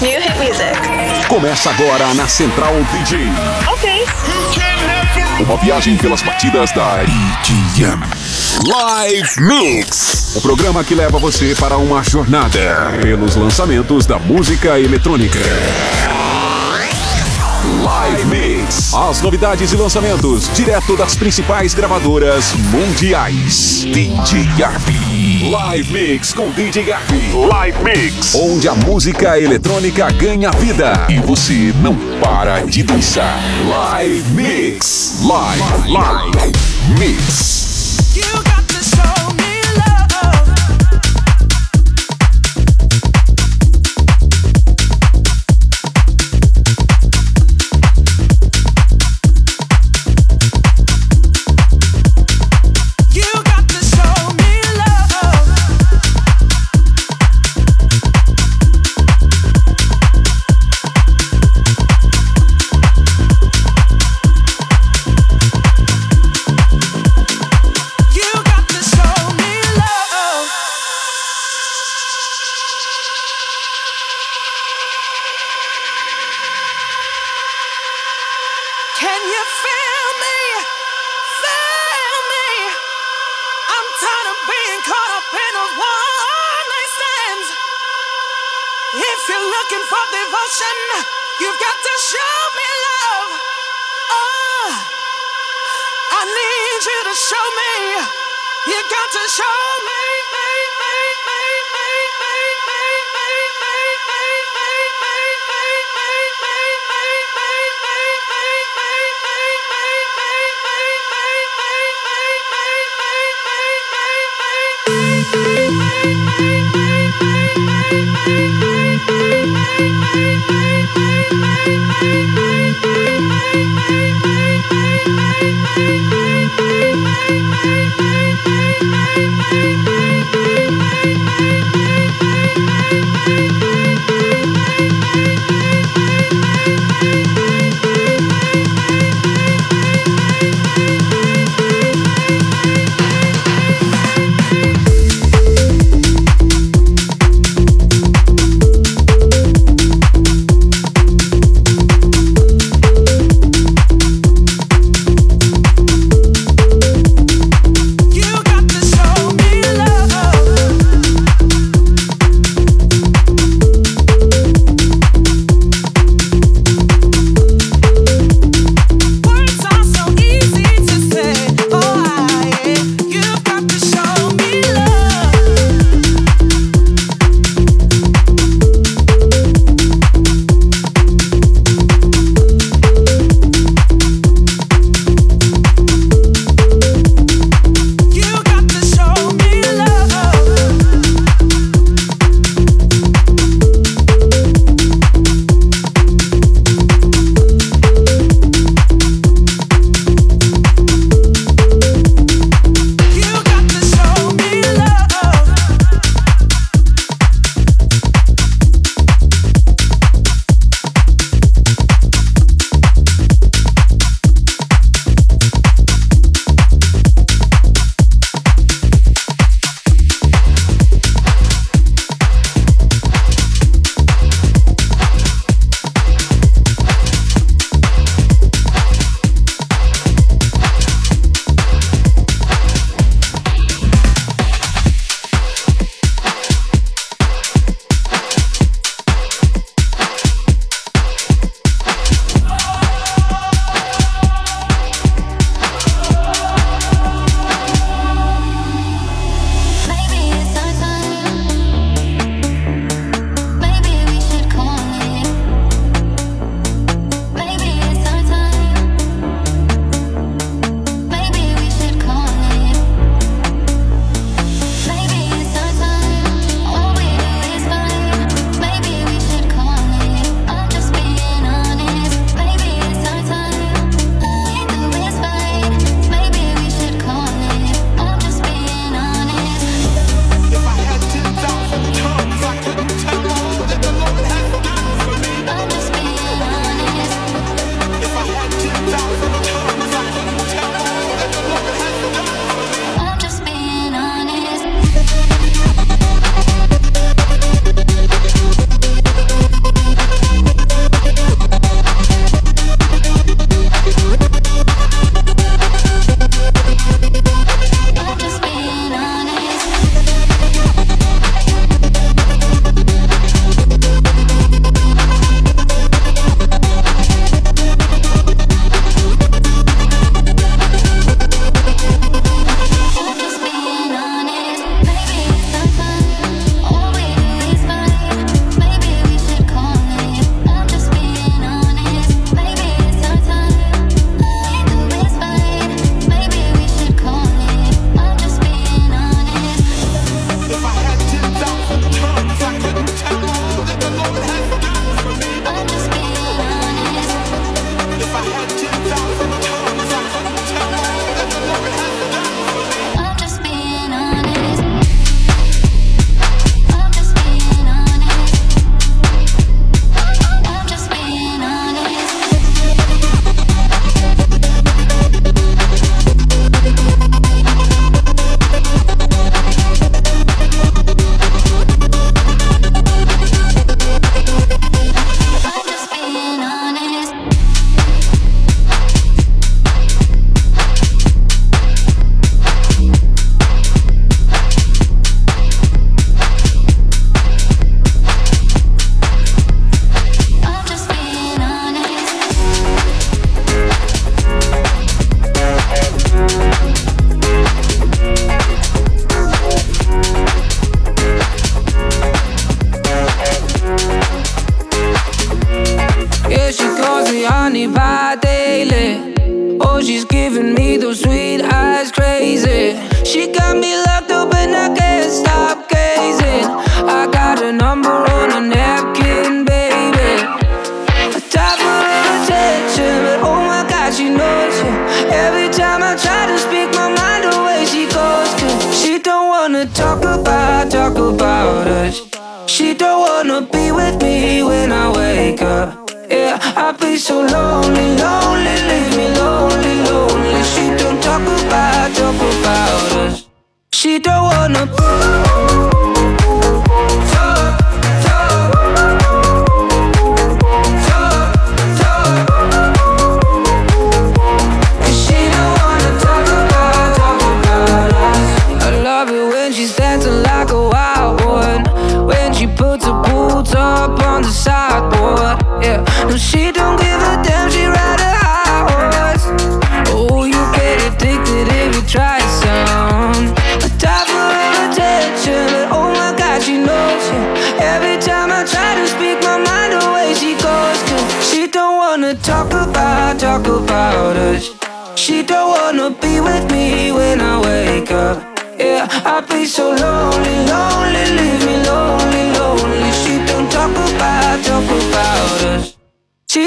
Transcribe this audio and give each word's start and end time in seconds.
New 0.00 0.20
Hit 0.20 0.38
Music. 0.38 1.26
Começa 1.28 1.70
agora 1.70 2.14
na 2.14 2.28
Central 2.28 2.72
DJ. 2.92 3.18
Ok. 3.66 4.06
Uma 5.40 5.56
viagem 5.56 5.96
pelas 5.96 6.22
batidas 6.22 6.70
da 6.70 7.02
EDM. 7.02 8.00
Live 8.64 9.40
Mix. 9.40 10.36
O 10.36 10.40
programa 10.40 10.84
que 10.84 10.94
leva 10.94 11.18
você 11.18 11.52
para 11.58 11.76
uma 11.78 12.04
jornada 12.04 12.96
pelos 13.02 13.34
lançamentos 13.34 14.06
da 14.06 14.20
música 14.20 14.78
eletrônica. 14.78 15.40
Live 17.68 18.24
Mix. 18.24 18.94
As 18.94 19.20
novidades 19.20 19.72
e 19.72 19.76
lançamentos 19.76 20.48
direto 20.54 20.96
das 20.96 21.14
principais 21.14 21.74
gravadoras 21.74 22.54
mundiais. 22.70 23.84
DJ 23.84 24.44
Garbi. 24.56 25.50
Live 25.50 25.92
Mix 25.92 26.32
com 26.32 26.50
DJ 26.50 26.84
Garbi. 26.84 27.30
Live 27.32 27.78
Mix. 27.84 28.34
Onde 28.34 28.68
a 28.68 28.74
música 28.74 29.38
eletrônica 29.38 30.10
ganha 30.12 30.50
vida 30.52 31.06
e 31.10 31.18
você 31.18 31.74
não 31.82 31.94
para 32.20 32.60
de 32.60 32.82
dançar. 32.82 33.38
Live 33.68 34.30
Mix. 34.30 35.20
Live, 35.22 35.90
live, 35.90 36.52
mix. 36.98 38.57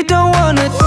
Don't 0.04 0.32
wanna 0.34 0.81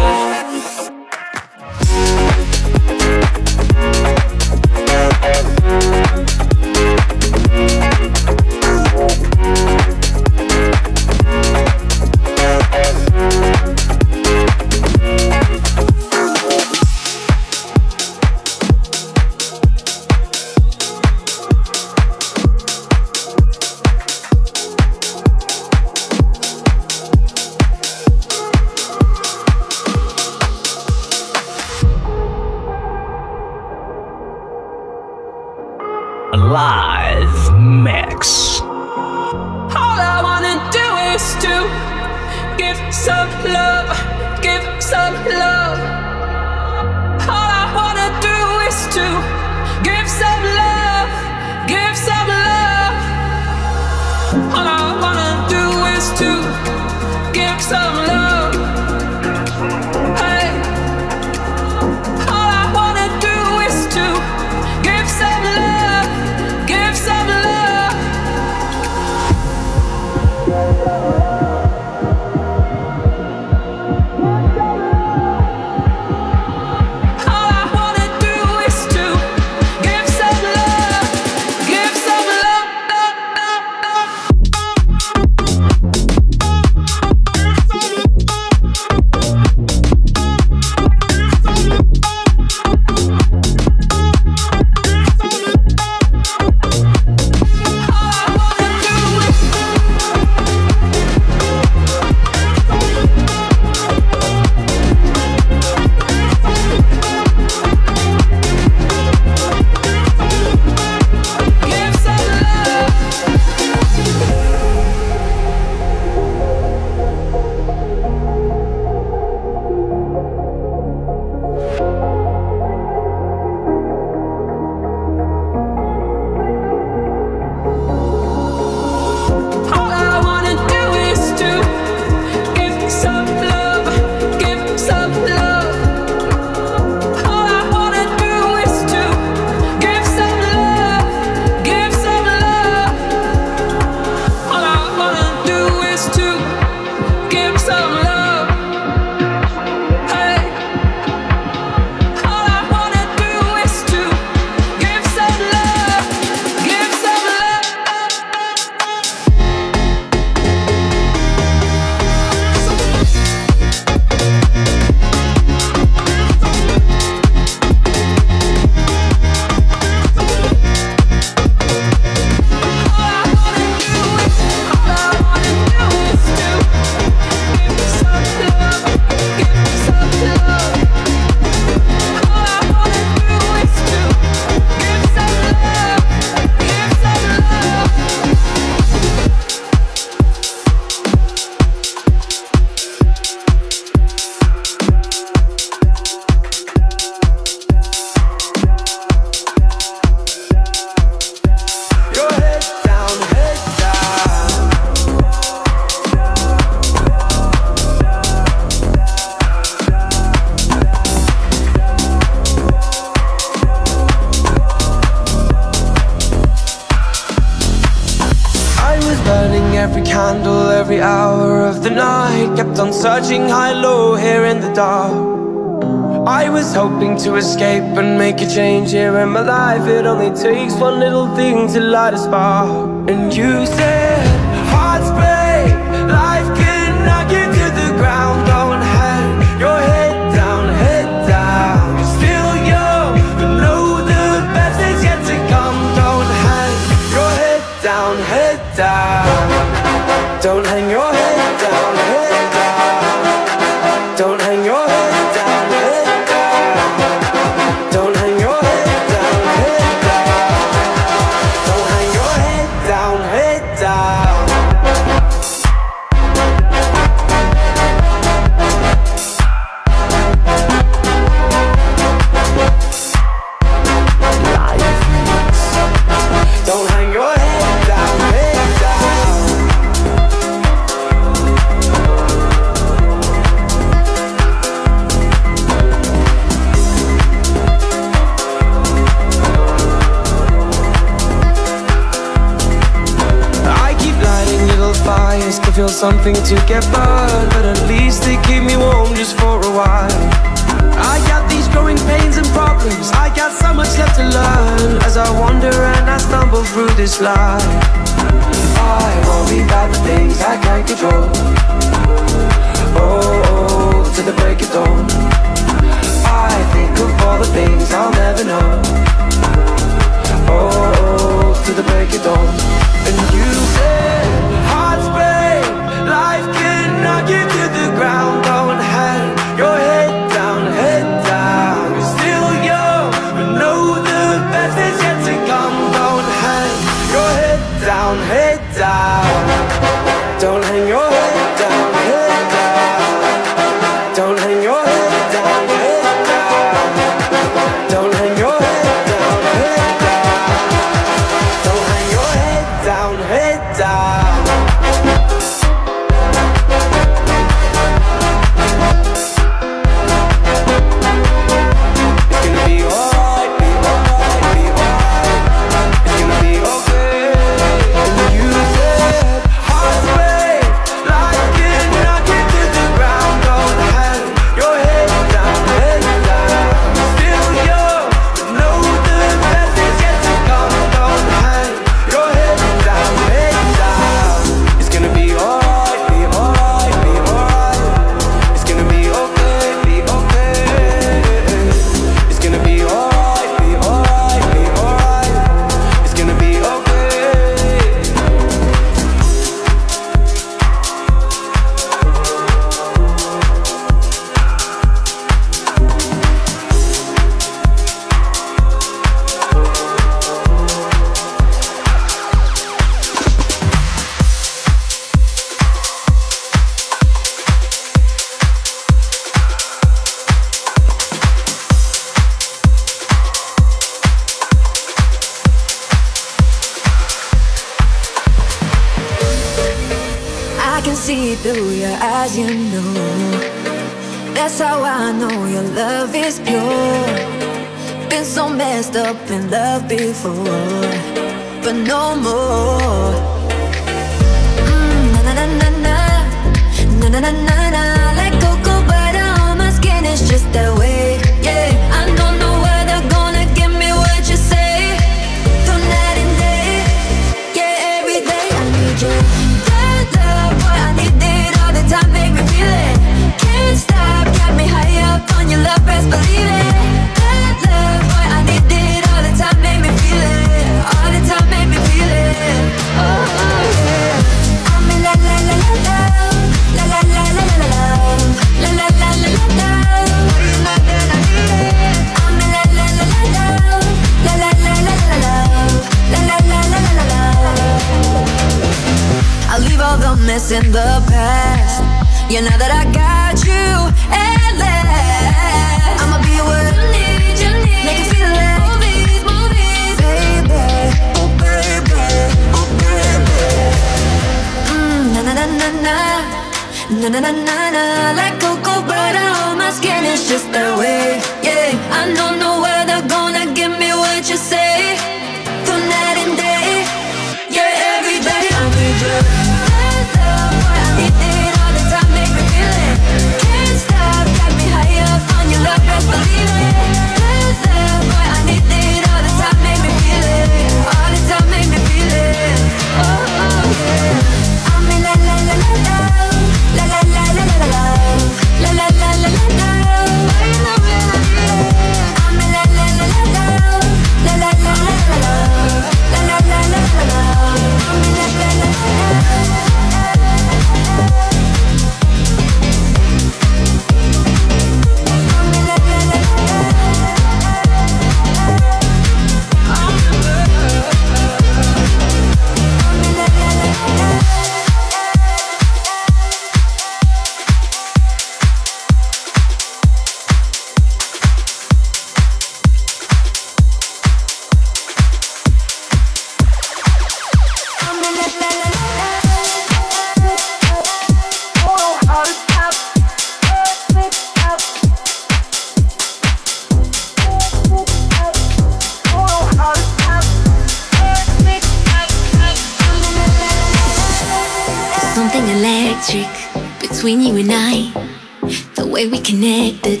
way 598.94 599.08
we 599.08 599.18
connected, 599.18 600.00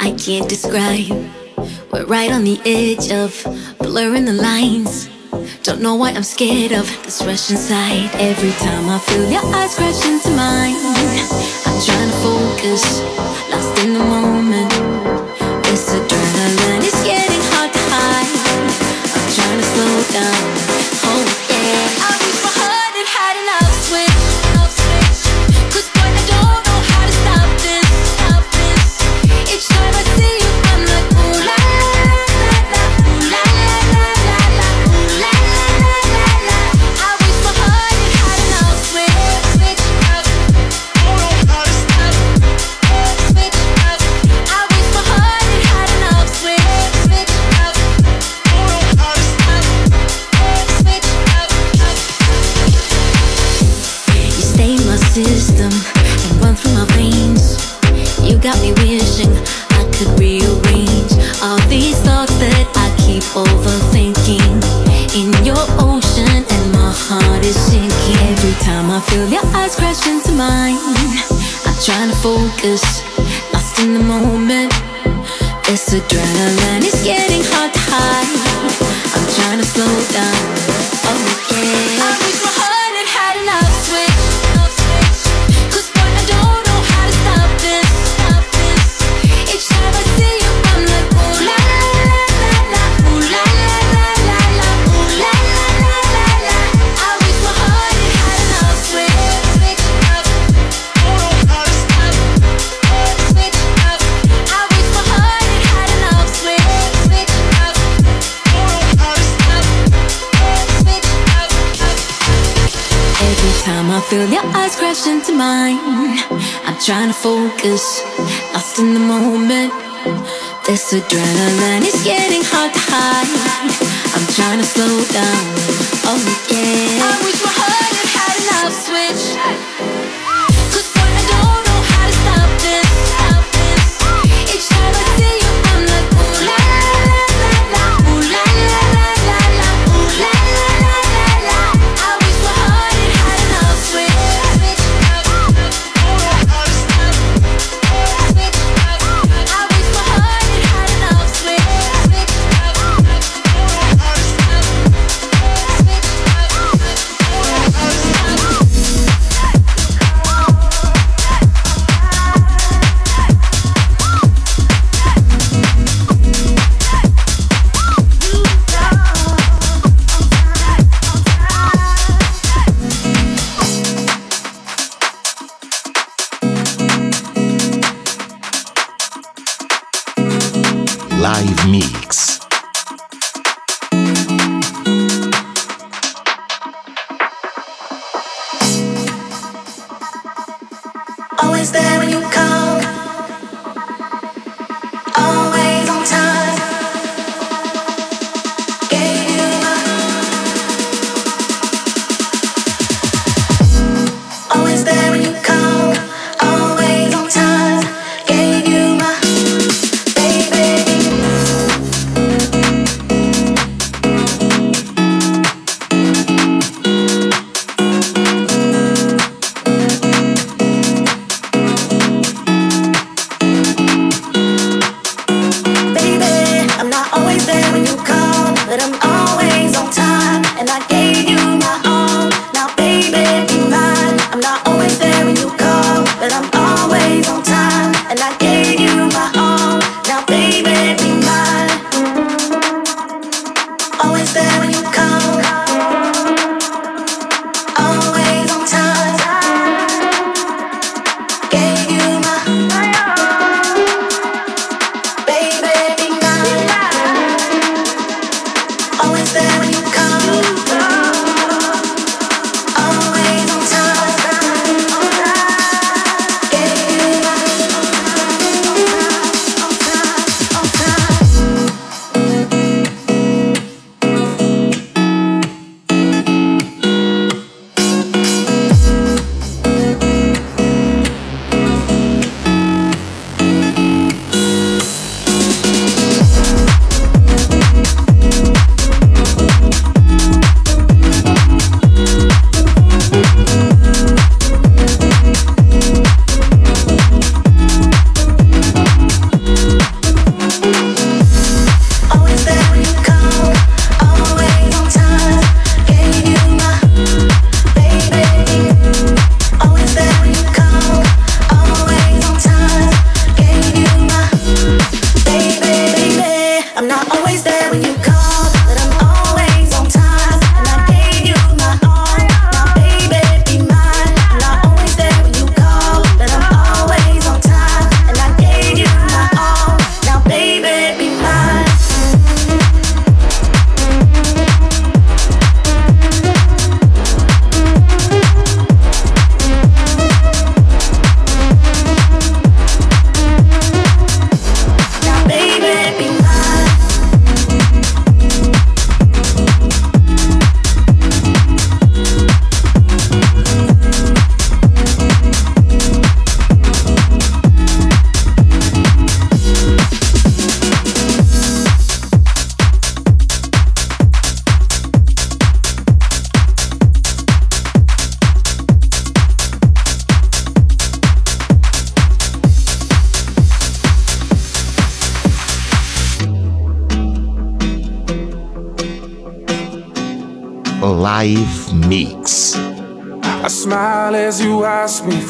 I 0.00 0.10
can't 0.18 0.48
describe. 0.48 1.08
We're 1.92 2.04
right 2.04 2.32
on 2.32 2.42
the 2.42 2.58
edge 2.66 3.12
of 3.12 3.30
blurring 3.78 4.24
the 4.24 4.32
lines. 4.32 5.08
Don't 5.62 5.80
know 5.80 5.94
why 5.94 6.10
I'm 6.10 6.24
scared 6.24 6.72
of 6.72 6.84
this 7.04 7.22
rush 7.22 7.48
inside. 7.52 8.10
Every 8.14 8.50
time 8.66 8.88
I 8.88 8.98
feel 8.98 9.30
your 9.30 9.46
eyes 9.54 9.76
crash 9.76 10.04
into 10.04 10.30
mine, 10.30 10.74
I'm 11.64 11.80
trying 11.86 12.10
to 12.10 12.16
focus, 12.26 13.00
lost 13.52 13.84
in 13.84 13.92
the 13.94 14.00
moment. 14.00 14.23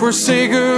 forsaker 0.04 0.73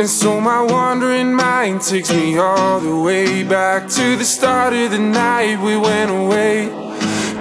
And 0.00 0.08
so 0.08 0.40
my 0.40 0.62
wandering 0.62 1.34
mind 1.34 1.82
takes 1.82 2.10
me 2.10 2.38
all 2.38 2.80
the 2.80 2.96
way 2.96 3.44
back 3.44 3.86
to 3.86 4.16
the 4.16 4.24
start 4.24 4.72
of 4.72 4.92
the 4.92 4.98
night 4.98 5.60
we 5.60 5.76
went 5.76 6.10
away. 6.10 6.70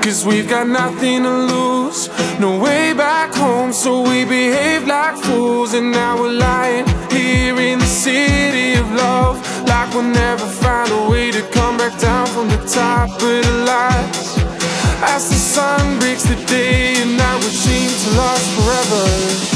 Cause 0.04 0.26
we've 0.26 0.50
got 0.50 0.68
nothing 0.68 1.24
to 1.24 1.32
lose, 1.54 2.10
no 2.38 2.60
way 2.60 2.92
back 2.92 3.34
home, 3.34 3.72
so 3.72 4.02
we 4.02 4.26
behave 4.26 4.86
like 4.86 5.16
fools. 5.16 5.74
And 5.74 5.90
now 5.90 6.20
we're 6.20 6.34
lying 6.34 6.86
here 7.10 7.58
in 7.58 7.80
the 7.80 7.86
city 7.86 8.78
of 8.78 8.92
love, 8.92 9.38
like 9.66 9.94
we'll 9.94 10.04
never 10.04 10.46
find 10.46 10.92
a 10.92 11.10
way 11.10 11.32
to 11.32 11.42
come 11.54 11.78
back 11.78 11.98
down 11.98 12.28
from 12.28 12.50
the 12.50 12.62
top 12.68 13.10
of 13.10 13.22
the 13.22 13.64
lights. 13.72 14.38
As 15.14 15.30
the 15.30 15.36
sun 15.56 15.98
breaks 16.00 16.24
the 16.24 16.36
day, 16.46 17.02
and 17.04 17.16
now 17.16 17.38
we 17.38 17.52
seem 17.64 17.88
to 17.88 18.20
last 18.20 18.48
forever 18.58 19.49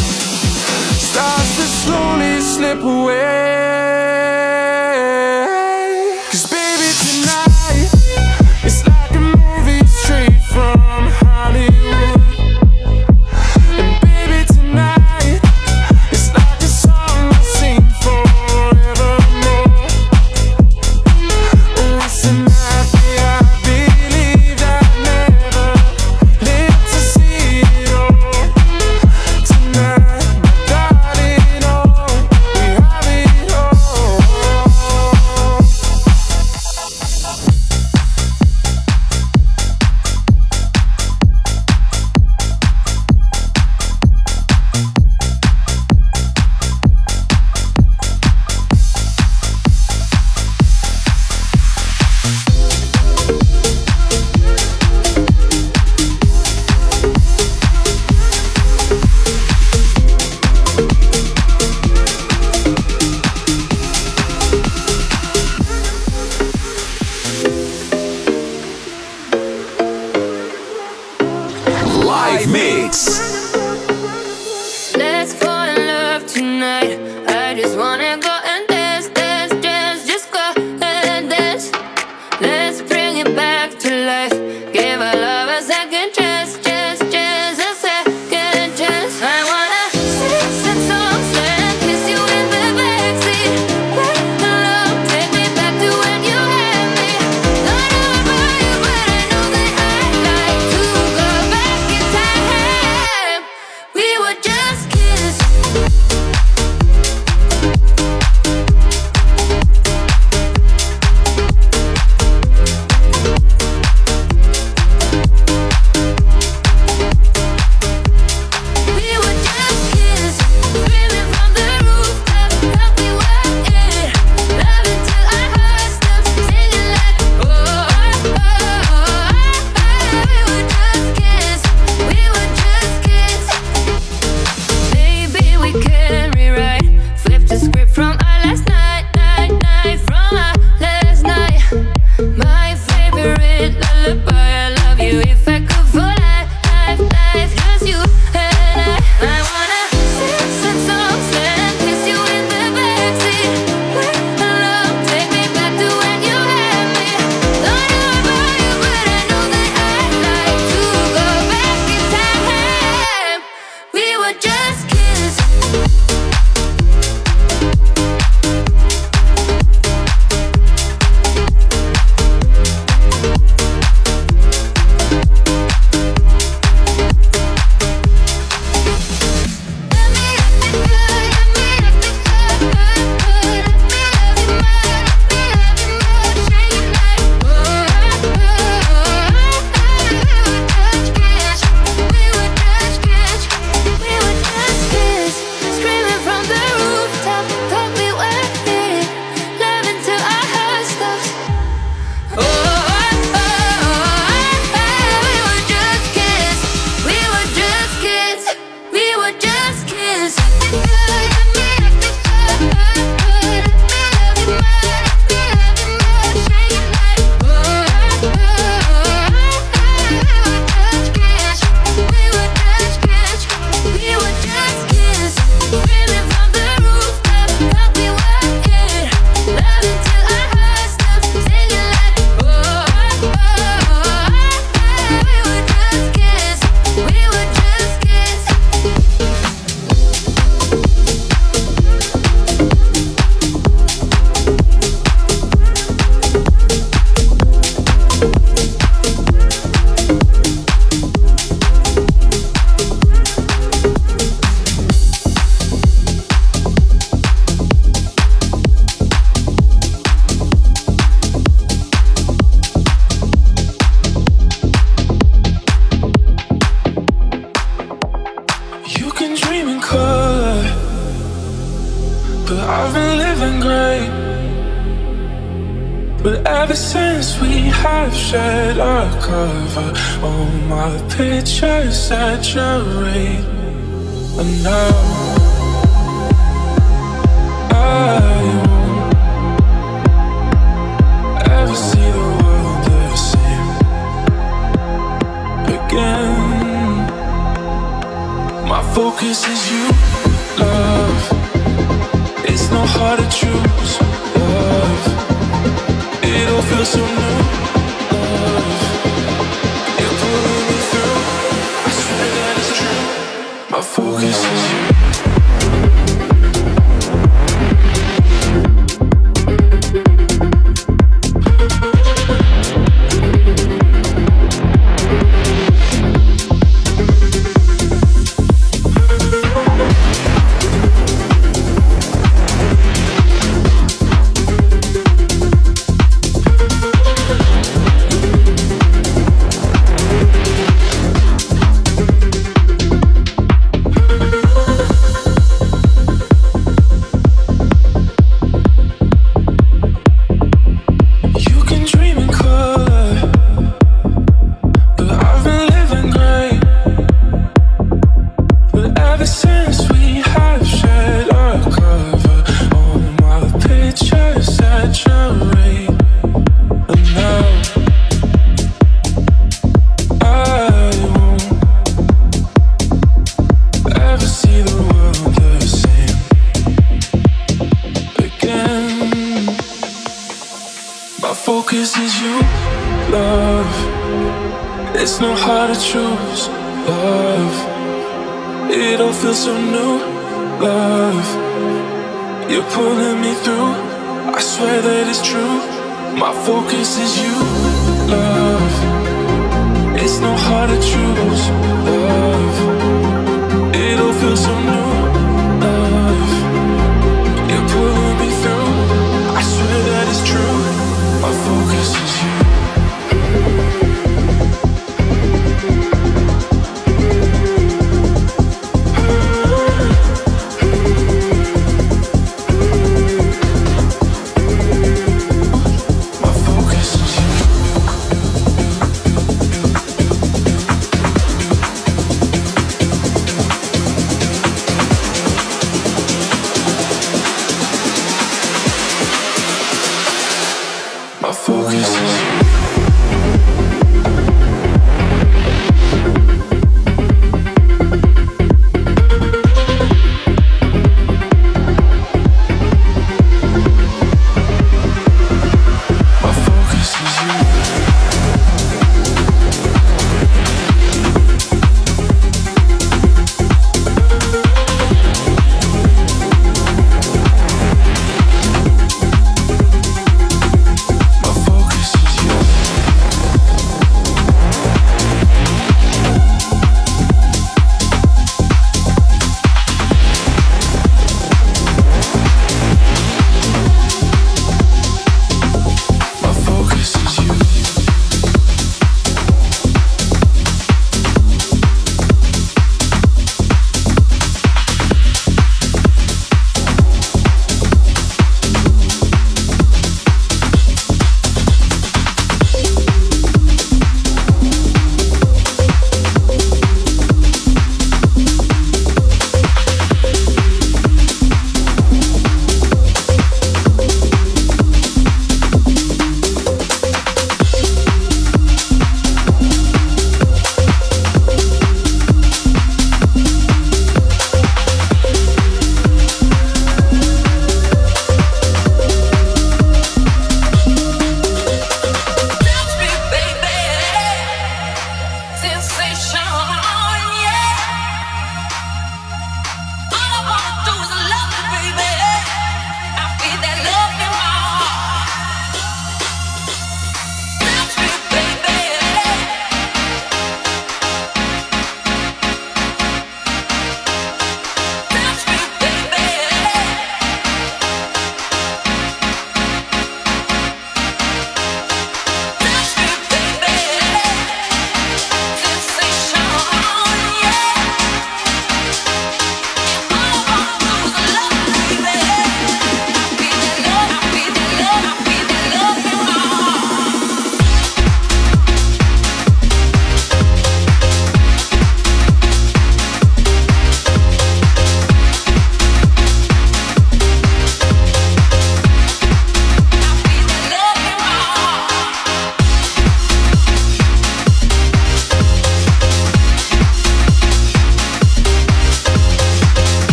starts 1.13 1.55
to 1.57 1.61
slowly 1.61 2.41
slip 2.41 2.81
away. 2.81 4.42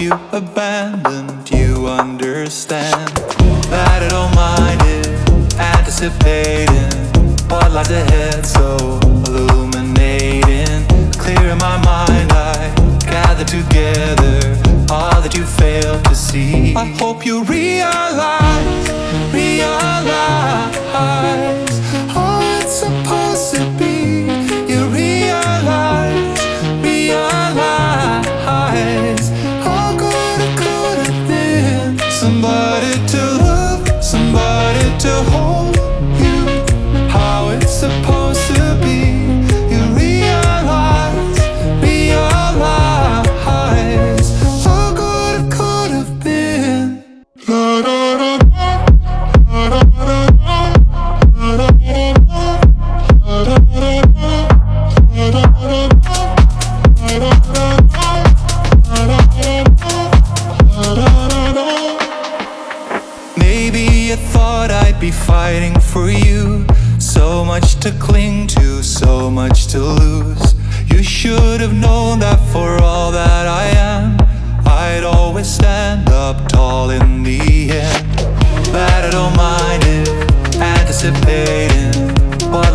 you 0.00 0.12
abandoned, 0.32 1.50
you 1.50 1.86
understand 1.86 3.14
that 3.68 4.02
I 4.02 4.08
don't 4.08 4.34
mind 4.34 4.80
it. 4.82 5.06
anticipating 5.58 6.90
what 7.50 7.70
lies 7.70 7.90
ahead, 7.90 8.46
so 8.46 8.98
illuminating. 9.26 10.86
Clear 11.12 11.50
in 11.50 11.58
my 11.58 11.76
mind, 11.84 12.32
I 12.32 12.72
gather 13.00 13.44
together 13.44 14.56
all 14.90 15.20
that 15.20 15.34
you 15.36 15.44
failed 15.44 16.02
to 16.06 16.14
see. 16.14 16.74
I 16.74 16.86
hope 16.98 17.26
you 17.26 17.44
realize, 17.44 18.88
realize. 19.34 20.80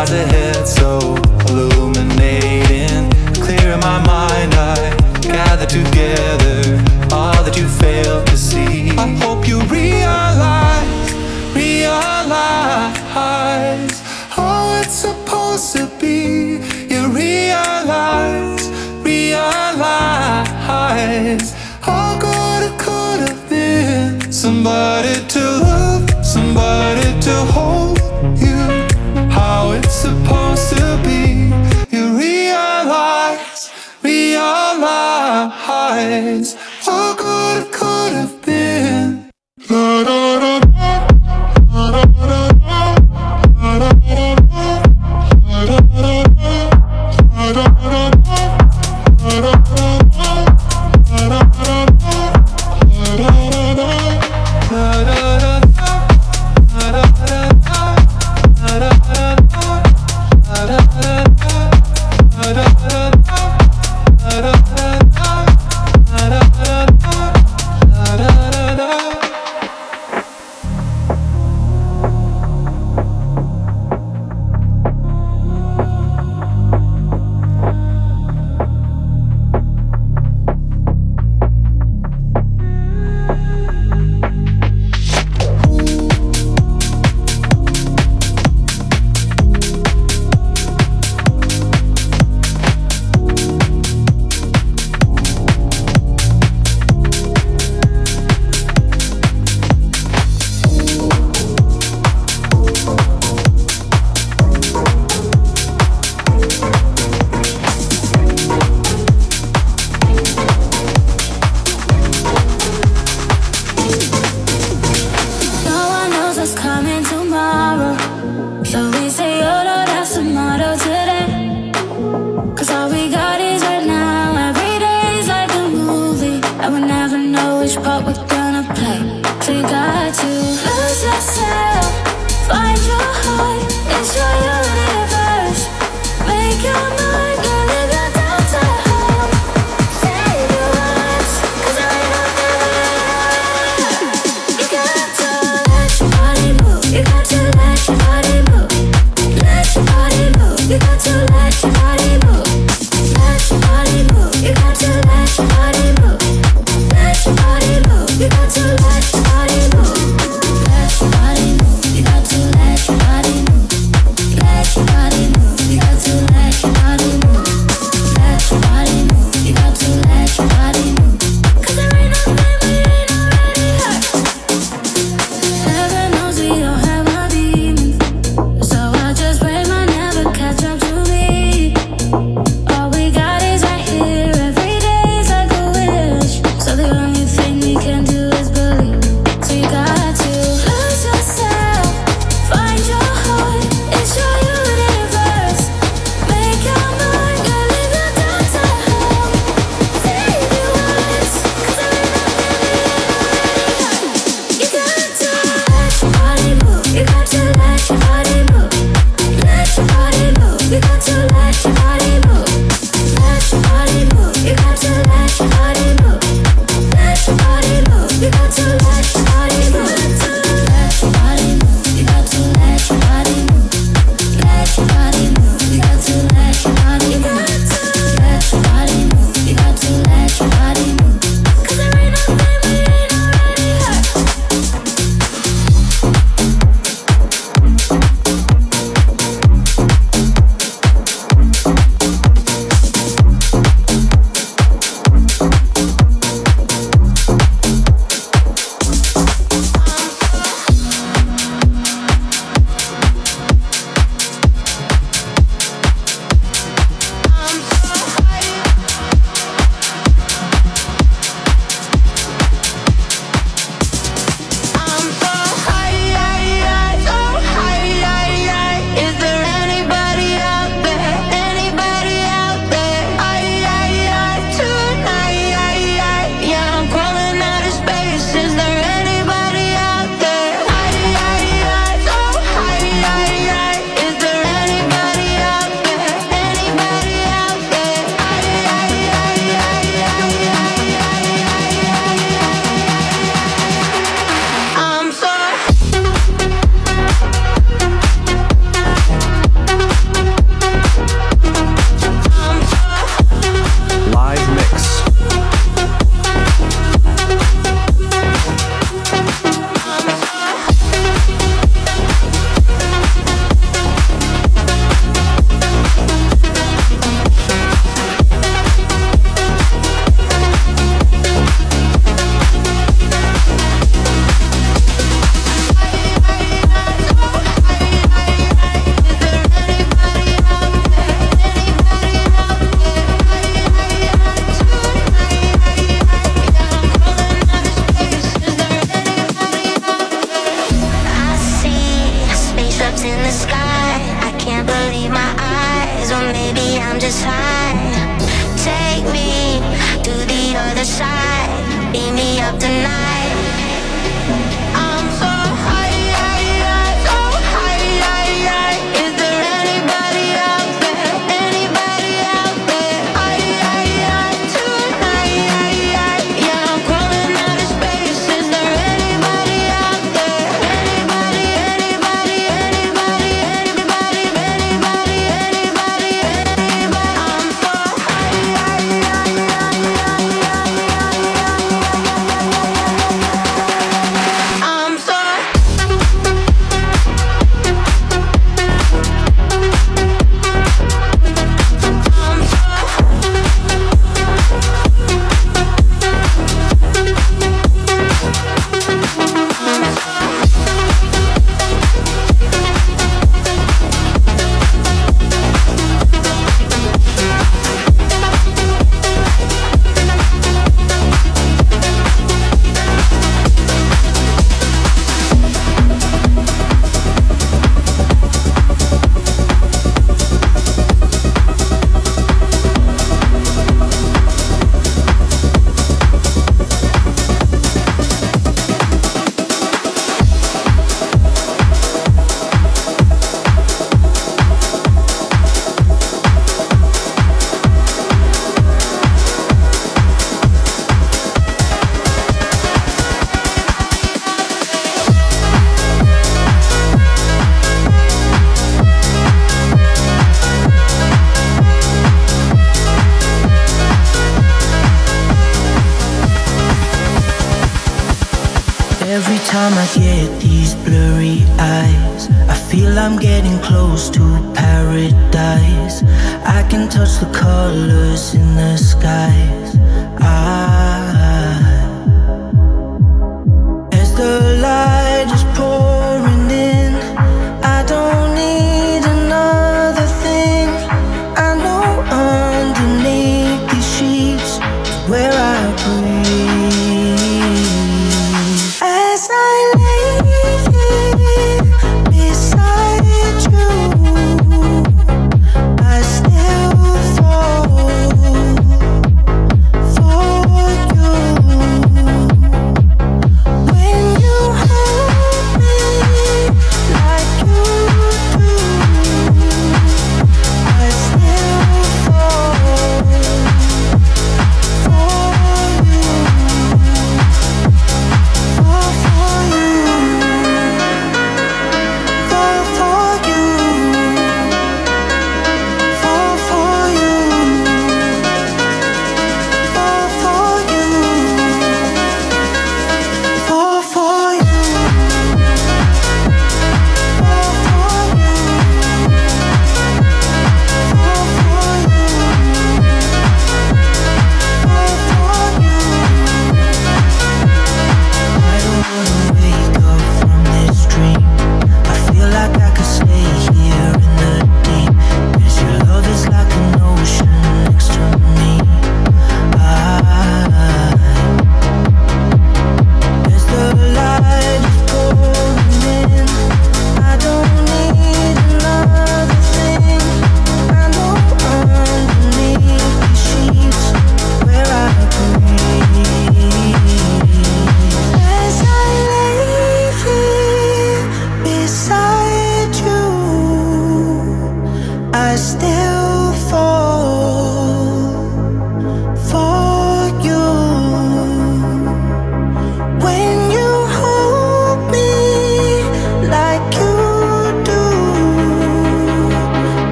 like 0.00 0.08
the 0.08 0.24
head 0.32 0.66
so 0.66 1.19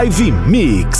Live 0.00 0.32
Mix. 0.48 0.99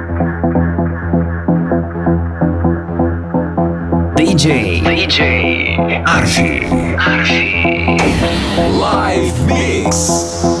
DJ. 4.31 4.79
DJ. 4.81 5.75
Arfi. 6.05 6.63
Live 8.79 9.45
Mix. 9.45 10.60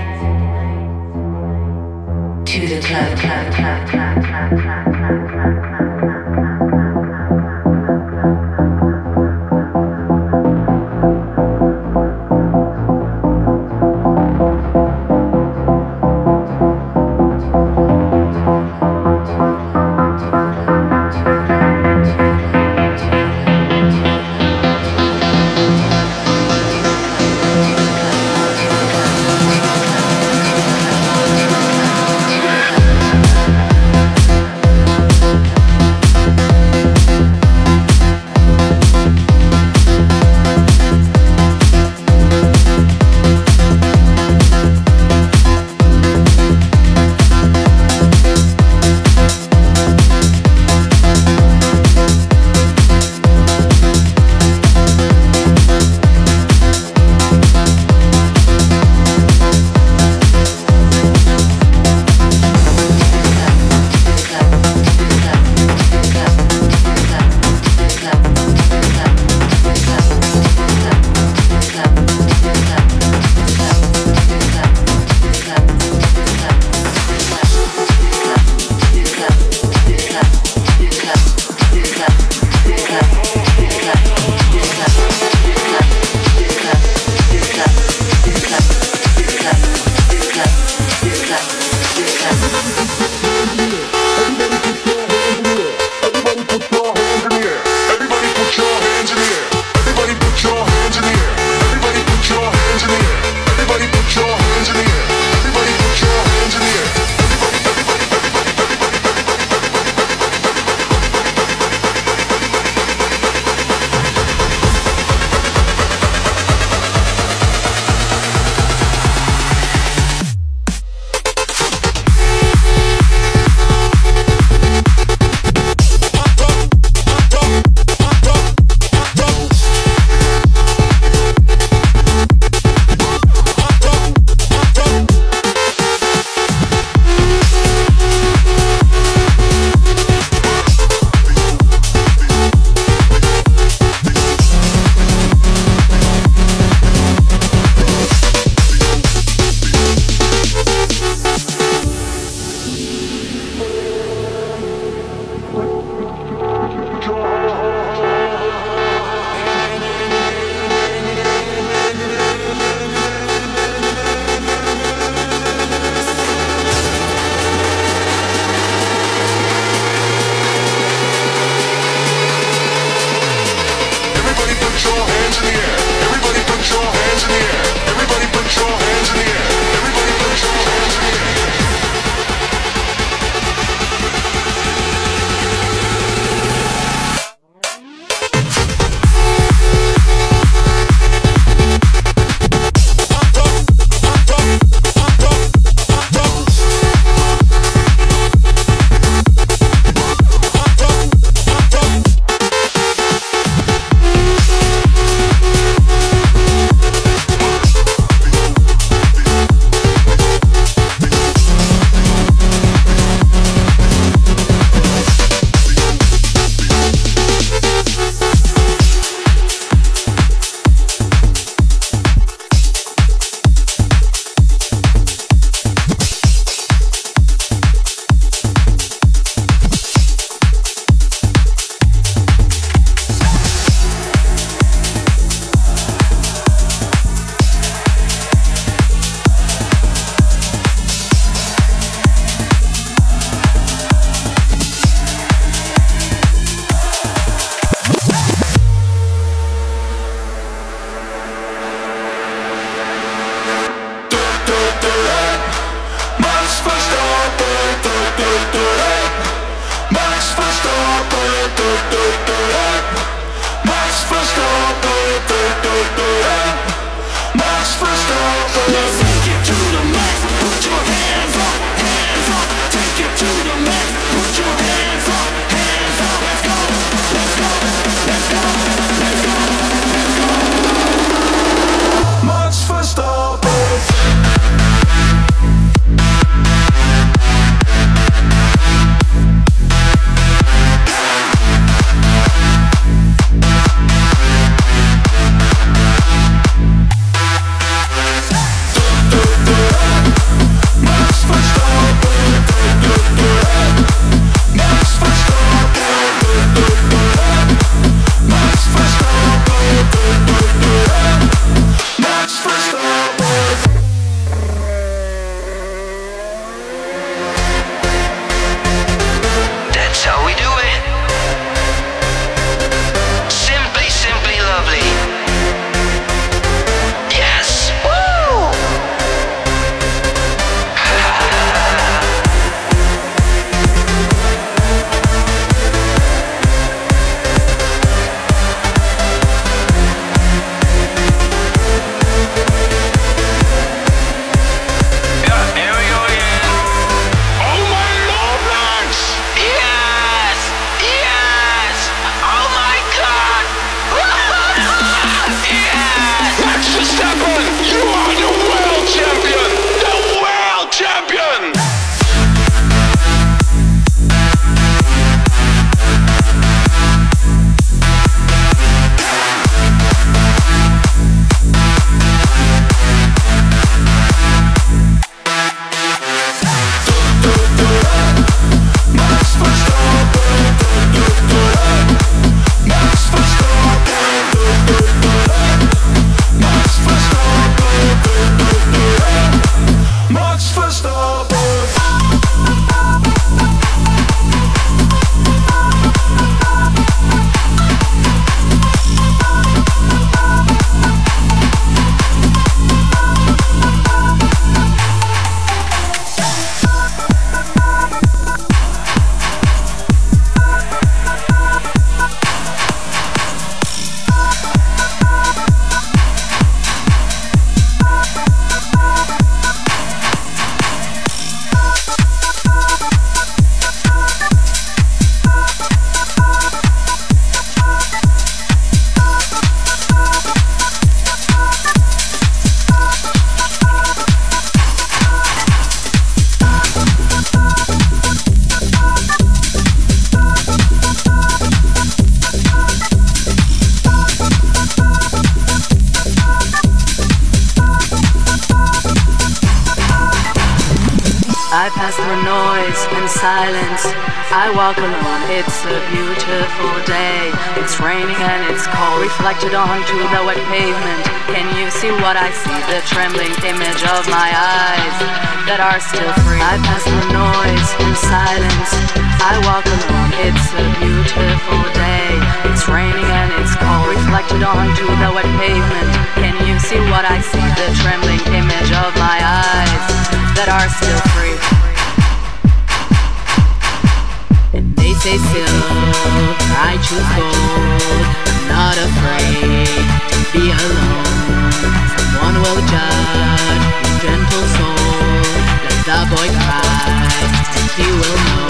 silk, 486.11 486.39
I 486.69 486.77
choose 486.85 487.09
gold 487.15 488.31
not 488.51 488.75
afraid 488.77 489.85
to 490.11 490.17
be 490.33 490.43
alone. 490.51 491.51
Someone 491.95 492.35
will 492.43 492.61
judge 492.67 493.65
his 493.79 493.95
gentle 494.03 494.45
soul. 494.55 495.21
Let 495.63 495.79
the 495.87 495.99
boy 496.11 496.27
cry, 496.43 497.15
and 497.57 497.67
he 497.77 497.87
will 497.99 498.19
know. 498.27 498.47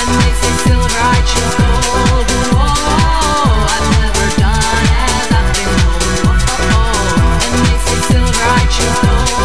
And 0.00 0.10
they 0.20 0.32
say 0.40 0.54
silver, 0.66 1.00
I 1.14 1.18
choose 1.30 1.54
gold. 1.60 2.28
Whoa, 2.56 3.62
I've 3.74 3.88
never 4.02 4.26
done 4.42 4.86
as 5.06 5.28
I've 5.38 5.50
been 5.56 5.74
told. 5.86 6.34
And 7.46 7.54
they 7.66 7.78
say 7.86 7.98
silver, 8.10 8.44
I 8.58 8.64
choose 8.74 8.98
gold. 9.06 9.37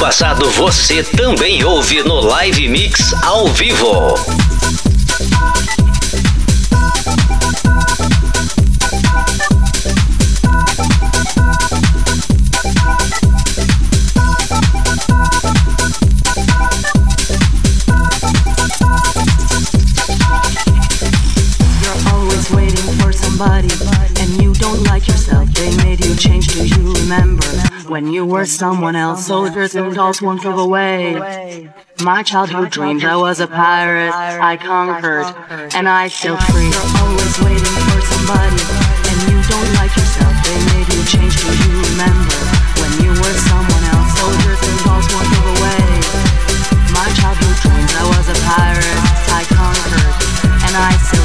Passado 0.00 0.48
você 0.52 1.02
também 1.02 1.62
ouve 1.62 2.02
no 2.02 2.20
Live 2.20 2.66
Mix 2.68 3.12
ao 3.22 3.46
vivo. 3.48 4.49
you 28.20 28.26
were 28.26 28.44
someone 28.44 28.96
else. 28.96 29.26
Soldiers 29.26 29.74
and 29.74 29.94
dolls 29.94 30.20
won't 30.20 30.42
give 30.42 30.58
away. 30.58 31.16
My 32.04 32.22
childhood 32.22 32.70
dreams, 32.70 33.02
I 33.02 33.16
was 33.16 33.40
a 33.40 33.46
pirate. 33.46 34.12
I 34.12 34.58
conquered, 34.58 35.24
and 35.74 35.88
I 35.88 36.08
still 36.08 36.36
free. 36.52 36.68
Always 37.00 37.34
waiting 37.40 37.76
for 37.88 38.00
somebody, 38.12 38.60
and 39.08 39.18
you 39.24 39.38
don't 39.48 39.72
like 39.80 39.92
yourself. 39.96 40.34
They 40.44 40.58
made 40.68 40.88
you 40.92 41.00
change. 41.08 41.32
Do 41.40 41.48
you 41.64 41.76
remember 41.88 42.36
when 42.80 42.92
you 43.00 43.10
were 43.24 43.36
someone 43.48 43.84
else? 43.88 44.12
Soldiers 44.20 44.60
and 44.68 44.78
dolls 44.84 45.06
won't 45.16 45.28
give 45.32 45.48
away. 45.56 45.80
My 46.92 47.08
childhood 47.16 47.56
dreams, 47.64 47.92
I 47.96 48.04
was 48.04 48.26
a 48.28 48.38
pirate. 48.52 49.00
I 49.32 49.42
conquered, 49.48 50.12
and 50.68 50.74
I 50.76 50.92
still. 51.08 51.19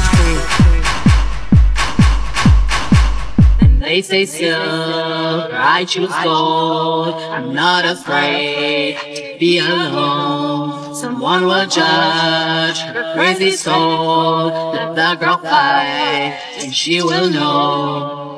Say 4.02 4.26
silver, 4.26 5.50
I 5.52 5.84
choose 5.84 6.12
gold. 6.24 7.14
I'm 7.14 7.54
not 7.54 7.84
afraid 7.84 8.98
to 8.98 9.38
be 9.38 9.58
alone. 9.60 10.94
Someone 10.94 11.46
will 11.46 11.66
judge 11.66 12.80
her 12.80 13.14
crazy 13.14 13.52
soul. 13.52 14.46
Let 14.72 14.96
the 14.96 15.24
girl 15.24 15.38
fight, 15.38 16.36
and 16.58 16.74
she 16.74 17.00
will 17.00 17.30
know. 17.30 18.35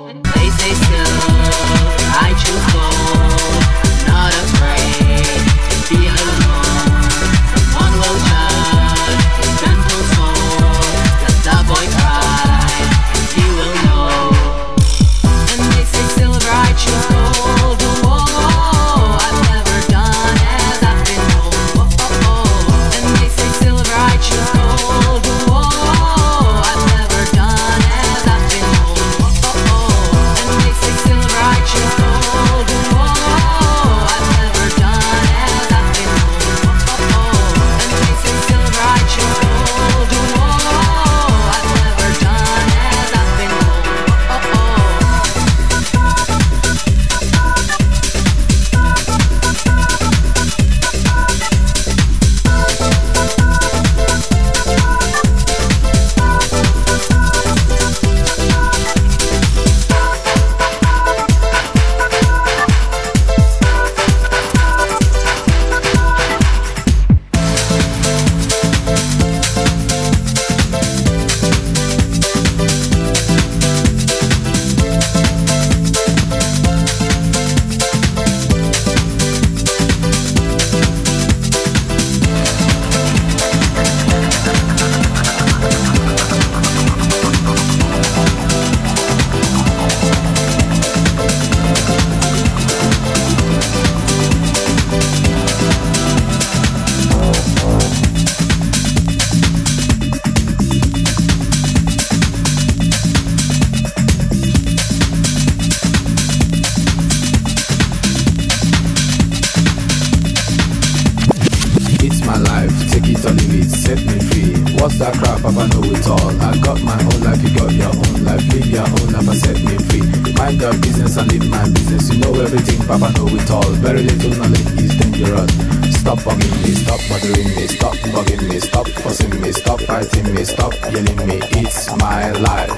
Your 118.79 118.87
own 118.87 119.15
and 119.15 119.35
set 119.35 119.59
me 119.67 119.75
free. 119.91 120.05
Mind 120.39 120.61
your 120.61 120.73
business 120.79 121.17
and 121.17 121.27
live 121.33 121.49
my 121.51 121.65
business. 121.75 122.11
You 122.11 122.21
know 122.21 122.35
everything, 122.41 122.79
Papa 122.87 123.11
know 123.17 123.27
it 123.27 123.51
all. 123.51 123.71
Very 123.83 124.03
little 124.03 124.31
knowledge 124.39 124.71
is 124.79 124.95
dangerous. 124.97 125.51
Stop 125.99 126.19
bugging 126.21 126.57
me, 126.63 126.71
stop 126.79 127.01
bothering 127.09 127.51
me, 127.57 127.67
stop 127.67 127.97
bugging 128.15 128.49
me, 128.49 128.61
stop 128.61 128.89
fussing 129.03 129.41
me, 129.41 129.51
stop 129.53 129.81
fighting 129.83 130.33
me, 130.35 130.45
stop 130.45 130.73
yelling 130.93 131.21
me. 131.27 131.39
It's 131.59 131.91
my 131.97 132.31
life. 132.33 132.71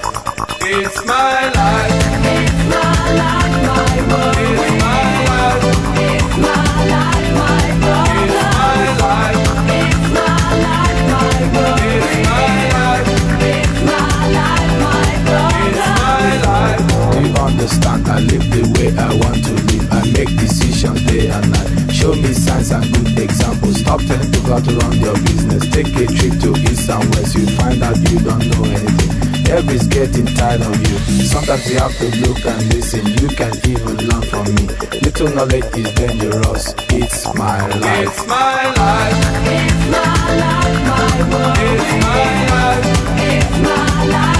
It's 0.62 1.04
my 1.04 1.50
life. 1.58 1.92
It's 2.32 2.60
my 2.72 3.12
life, 3.20 4.08
my 4.08 4.68
world. 4.68 4.79
Understand? 17.60 18.08
I 18.08 18.20
live 18.20 18.46
the 18.48 18.62
way 18.80 18.88
I 18.96 19.12
want 19.20 19.44
to 19.44 19.52
live. 19.52 19.84
I 19.92 20.00
make 20.16 20.32
decisions 20.40 21.04
day 21.04 21.28
and 21.28 21.44
night. 21.52 21.92
Show 21.92 22.14
me 22.16 22.32
signs 22.32 22.70
and 22.72 22.84
good 22.88 23.18
examples. 23.20 23.80
Stop 23.80 24.00
telling 24.08 24.32
people 24.32 24.52
how 24.56 24.60
to 24.64 24.72
run 24.80 24.96
your 24.96 25.14
business. 25.28 25.68
Take 25.68 25.92
a 25.92 26.06
trip 26.08 26.40
to 26.40 26.56
east 26.64 26.88
and 26.88 27.04
west. 27.14 27.36
You 27.36 27.46
find 27.60 27.82
out 27.82 27.98
you 28.08 28.18
don't 28.24 28.40
know 28.48 28.64
anything. 28.64 29.12
Everybody's 29.52 29.86
getting 29.88 30.26
tired 30.26 30.62
of 30.62 30.72
you. 30.80 30.96
Sometimes 31.28 31.68
you 31.68 31.76
have 31.78 31.92
to 32.00 32.08
look 32.24 32.40
and 32.48 32.62
listen. 32.72 33.04
You 33.20 33.28
can 33.36 33.52
even 33.68 33.96
learn 34.08 34.22
from 34.32 34.46
me. 34.56 34.64
Little 35.04 35.28
knowledge 35.36 35.68
is 35.76 35.90
dangerous. 36.00 36.72
It's 36.96 37.28
my 37.34 37.60
life. 37.66 38.08
It's 38.08 38.26
my 38.26 38.72
life. 38.72 39.20
It's 39.52 39.80
my 39.92 40.16
life, 40.40 40.80
my 40.88 41.12
world. 41.28 41.60
It's 41.60 41.92
my 42.00 42.24
life. 42.48 42.88
It's 43.20 43.52
my 43.60 44.06
life, 44.16 44.39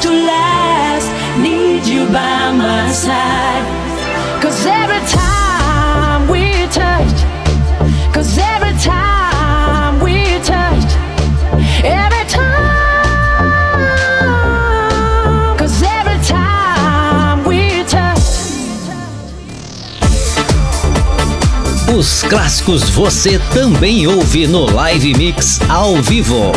to 0.00 0.10
last. 0.10 1.08
Need 1.38 1.86
you 1.86 2.06
by 2.06 2.52
my 2.52 2.90
side. 2.92 3.64
Cause 4.42 4.66
every 4.66 5.00
time 5.06 6.28
we 6.28 6.66
touch, 6.68 7.24
cause 8.12 8.38
every 8.38 8.74
time 8.78 10.00
we 10.00 10.38
touch, 10.44 10.96
every 11.84 12.24
time, 12.28 12.46
cause 15.58 15.82
every 15.82 16.18
time 16.24 17.44
we 17.44 17.84
touch. 17.84 18.18
Os 21.96 22.22
clássicos 22.22 22.88
você 22.90 23.40
também 23.52 24.06
ouve 24.06 24.46
no 24.46 24.66
Live 24.70 25.14
Mix 25.14 25.60
ao 25.68 25.96
vivo. 25.96 26.52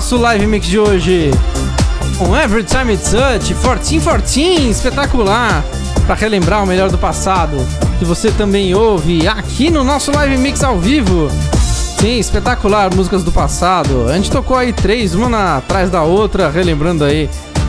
nosso 0.00 0.16
live 0.16 0.46
mix 0.46 0.66
de 0.66 0.78
hoje. 0.78 1.30
Um 2.22 2.34
Every 2.34 2.64
Time 2.64 2.94
It's 2.94 3.12
Up, 3.12 3.44
1414, 3.44 4.70
espetacular! 4.70 5.62
Para 6.06 6.14
relembrar 6.14 6.64
o 6.64 6.66
melhor 6.66 6.90
do 6.90 6.96
passado, 6.96 7.58
que 7.98 8.04
você 8.06 8.30
também 8.30 8.74
ouve 8.74 9.28
aqui 9.28 9.68
no 9.68 9.84
nosso 9.84 10.10
live 10.10 10.38
mix 10.38 10.64
ao 10.64 10.78
vivo. 10.78 11.28
Sim, 12.00 12.18
espetacular, 12.18 12.88
músicas 12.94 13.22
do 13.22 13.30
passado. 13.30 14.08
A 14.08 14.14
gente 14.14 14.30
tocou 14.30 14.56
aí 14.56 14.72
três, 14.72 15.14
uma 15.14 15.28
na, 15.28 15.58
atrás 15.58 15.90
da 15.90 16.02
outra, 16.02 16.48
relembrando 16.48 17.04
aí 17.04 17.28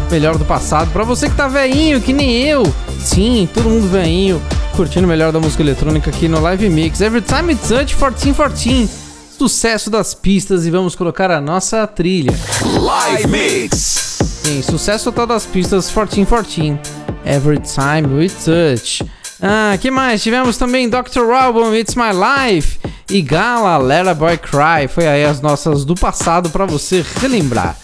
melhor 0.09 0.37
do 0.37 0.45
passado. 0.45 0.89
Para 0.93 1.03
você 1.03 1.27
que 1.27 1.35
tá 1.35 1.49
veinho, 1.49 1.99
que 1.99 2.13
nem 2.13 2.43
eu. 2.43 2.63
Sim, 2.97 3.49
todo 3.53 3.69
mundo 3.69 3.89
veinho, 3.89 4.41
curtindo 4.73 5.05
o 5.05 5.09
melhor 5.09 5.33
da 5.33 5.39
música 5.41 5.61
eletrônica 5.61 6.09
aqui 6.09 6.29
no 6.29 6.39
Live 6.39 6.69
Mix. 6.69 7.01
Every 7.01 7.21
Time 7.21 7.51
It's 7.51 7.71
Up, 7.71 7.93
1414 7.93 9.00
sucesso 9.41 9.89
das 9.89 10.13
pistas 10.13 10.67
e 10.67 10.69
vamos 10.69 10.93
colocar 10.93 11.31
a 11.31 11.41
nossa 11.41 11.87
trilha. 11.87 12.31
Live 12.79 13.27
Mix. 13.27 14.19
Sim, 14.43 14.61
sucesso 14.61 15.05
total 15.05 15.25
das 15.25 15.47
pistas 15.47 15.89
1414. 15.89 16.79
Every 17.25 17.59
time 17.59 18.15
we 18.15 18.29
touch. 18.29 19.03
Ah, 19.41 19.75
que 19.81 19.89
mais? 19.89 20.21
Tivemos 20.21 20.57
também 20.57 20.87
Dr. 20.87 21.31
Album, 21.33 21.73
It's 21.73 21.95
My 21.95 22.11
Life 22.13 22.77
e 23.09 23.23
Gala, 23.23 23.79
Let 23.79 24.13
Boy 24.13 24.37
Cry. 24.37 24.87
Foi 24.87 25.07
aí 25.07 25.25
as 25.25 25.41
nossas 25.41 25.85
do 25.85 25.95
passado 25.95 26.51
para 26.51 26.67
você 26.67 27.03
relembrar. 27.19 27.75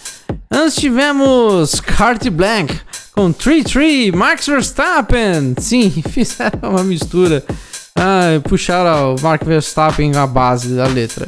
Antes 0.48 0.76
tivemos 0.76 1.80
Carte 1.80 2.30
Blank 2.30 2.72
com 3.10 3.34
3-3, 3.34 4.14
Max 4.14 4.46
Verstappen. 4.46 5.56
Sim, 5.58 5.90
fizeram 6.08 6.70
uma 6.70 6.84
mistura. 6.84 7.44
Ah, 8.00 8.40
puxaram 8.48 9.16
o 9.16 9.20
Mark 9.20 9.44
Verstappen 9.44 10.14
a 10.16 10.26
base 10.26 10.68
da 10.68 10.86
letra. 10.86 11.26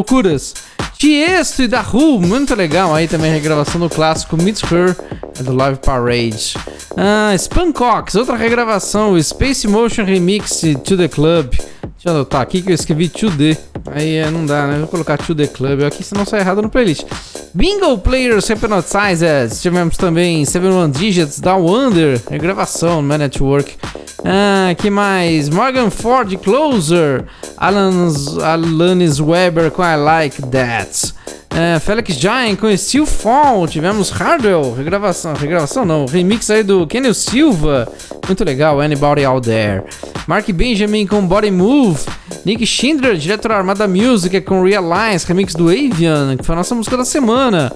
Loucuras. 0.00 0.54
Tiesto 0.96 1.62
e 1.62 1.68
da 1.68 1.82
Who, 1.82 2.20
muito 2.20 2.54
legal. 2.54 2.94
Aí 2.94 3.06
também 3.06 3.30
a 3.30 3.34
regravação 3.34 3.78
do 3.78 3.90
clássico 3.90 4.34
Meet 4.34 4.62
Her 4.62 4.96
é 5.38 5.42
do 5.42 5.54
Live 5.54 5.78
Parade. 5.84 6.54
Ah, 6.96 7.34
Spancox, 7.36 8.14
outra 8.14 8.34
regravação, 8.34 9.20
Space 9.22 9.68
Motion 9.68 10.04
Remix 10.04 10.62
To 10.84 10.96
The 10.96 11.08
Club. 11.08 11.50
Deixa 11.50 12.06
eu 12.06 12.12
anotar 12.12 12.40
aqui 12.40 12.62
que 12.62 12.70
eu 12.70 12.74
escrevi 12.74 13.10
To 13.10 13.30
The. 13.30 13.58
Aí 13.92 14.16
é, 14.16 14.30
não 14.30 14.46
dá, 14.46 14.66
né? 14.66 14.78
Vou 14.78 14.88
colocar 14.88 15.18
To 15.18 15.34
The 15.34 15.48
Club 15.48 15.82
aqui, 15.82 16.02
senão 16.02 16.24
sai 16.24 16.40
errado 16.40 16.62
no 16.62 16.70
playlist. 16.70 17.04
Bingo 17.52 17.98
Players 17.98 18.48
Hypnotized. 18.48 19.60
Tivemos 19.60 19.98
também 19.98 20.46
Seven 20.46 20.70
One 20.70 20.92
Digits 20.92 21.40
da 21.40 21.56
Wonder, 21.56 22.18
regravação 22.30 23.02
no 23.02 23.18
Network. 23.18 23.76
Ah, 24.24 24.74
que 24.74 24.90
mais? 24.90 25.48
Morgan 25.48 25.90
Ford 25.90 26.34
Closer. 26.38 27.24
Alanis 27.56 29.20
Weber 29.20 29.70
com 29.70 29.82
I 29.90 29.96
Like 29.96 30.42
That. 30.42 31.14
É, 31.50 31.80
Felix 31.80 32.14
Giant 32.14 32.56
com 32.58 32.76
Steel 32.76 33.04
Fall. 33.04 33.66
Tivemos 33.66 34.10
Hardwell, 34.10 34.72
regravação, 34.72 35.34
regravação 35.34 35.84
não, 35.84 36.06
remix 36.06 36.48
aí 36.48 36.62
do 36.62 36.86
Kenny 36.86 37.12
Silva. 37.12 37.90
Muito 38.26 38.44
legal, 38.44 38.80
Anybody 38.80 39.24
Out 39.24 39.48
There. 39.48 39.82
Mark 40.26 40.48
Benjamin 40.52 41.06
com 41.06 41.26
Body 41.26 41.50
Move. 41.50 42.00
Nick 42.44 42.64
Schindler, 42.64 43.16
diretor 43.16 43.52
Armada 43.52 43.86
Music 43.88 44.40
com 44.42 44.62
Realize, 44.62 45.26
remix 45.26 45.54
do 45.54 45.68
Avian, 45.68 46.36
que 46.36 46.44
foi 46.44 46.54
a 46.54 46.58
nossa 46.58 46.74
música 46.74 46.96
da 46.96 47.04
semana. 47.04 47.72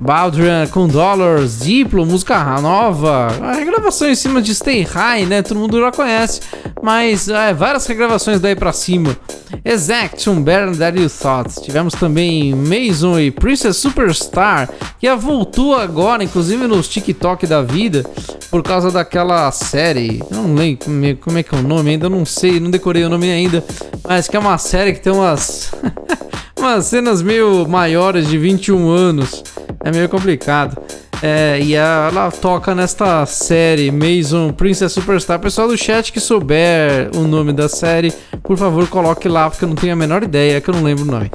Baldrian 0.00 0.66
com 0.66 0.88
Dollars, 0.88 1.60
Diplo, 1.60 2.04
música 2.04 2.60
nova, 2.60 3.28
a 3.40 3.52
regravação 3.52 4.08
em 4.08 4.16
cima 4.16 4.42
de 4.42 4.52
Stay 4.52 4.82
High, 4.82 5.26
né? 5.26 5.42
Todo 5.42 5.60
mundo 5.60 5.78
já 5.78 5.92
conhece, 5.92 6.40
mas 6.82 7.28
é, 7.28 7.54
várias 7.54 7.86
regravações 7.86 8.40
daí 8.40 8.56
pra 8.56 8.72
cima. 8.72 9.16
Exaction, 9.64 10.42
Better 10.42 10.76
Than 10.76 11.00
You 11.00 11.08
Thought. 11.08 11.31
Tivemos 11.62 11.94
também 11.94 12.54
Mason 12.54 13.18
e 13.18 13.30
Princess 13.30 13.78
Superstar, 13.78 14.68
que 14.98 15.12
voltou 15.14 15.74
agora, 15.74 16.22
inclusive 16.22 16.66
nos 16.66 16.88
TikTok 16.88 17.46
da 17.46 17.62
vida, 17.62 18.04
por 18.50 18.62
causa 18.62 18.90
daquela 18.90 19.50
série. 19.50 20.22
Não 20.30 20.54
lembro 20.54 20.84
como 21.20 21.38
é 21.38 21.42
que 21.42 21.54
é 21.54 21.58
o 21.58 21.62
nome, 21.62 21.90
ainda 21.90 22.08
não 22.10 22.24
sei, 22.24 22.60
não 22.60 22.70
decorei 22.70 23.04
o 23.04 23.08
nome 23.08 23.30
ainda, 23.30 23.64
mas 24.06 24.28
que 24.28 24.36
é 24.36 24.38
uma 24.40 24.58
série 24.58 24.92
que 24.92 25.00
tem 25.00 25.12
umas. 25.12 25.72
umas 26.58 26.86
cenas 26.86 27.22
meio 27.22 27.66
maiores 27.66 28.28
de 28.28 28.38
21 28.38 28.88
anos. 28.90 29.42
É 29.84 29.90
meio 29.90 30.08
complicado. 30.08 30.80
É, 31.22 31.60
e 31.62 31.74
ela 31.74 32.32
toca 32.32 32.74
nesta 32.74 33.24
série 33.26 33.92
Mason 33.92 34.52
Princess 34.52 34.92
Superstar. 34.92 35.38
Pessoal 35.38 35.68
do 35.68 35.78
chat 35.78 36.12
que 36.12 36.18
souber 36.18 37.10
o 37.14 37.20
nome 37.20 37.52
da 37.52 37.68
série, 37.68 38.12
por 38.42 38.58
favor, 38.58 38.88
coloque 38.88 39.28
lá, 39.28 39.48
porque 39.48 39.64
eu 39.64 39.68
não 39.68 39.76
tenho 39.76 39.92
a 39.92 39.96
menor 39.96 40.24
ideia, 40.24 40.60
que 40.60 40.68
eu 40.68 40.74
não 40.74 40.82
lembro 40.82 41.04
o 41.04 41.06
nome. 41.06 41.30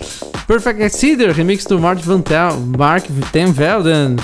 Perfect 0.46 0.84
Exceeder, 0.84 1.32
remix 1.32 1.64
do 1.64 1.80
Mark 1.80 2.00
Van, 2.00 2.20
Tel, 2.20 2.58
Mark 2.78 3.06
Ten 3.32 3.54
Velden. 3.54 4.18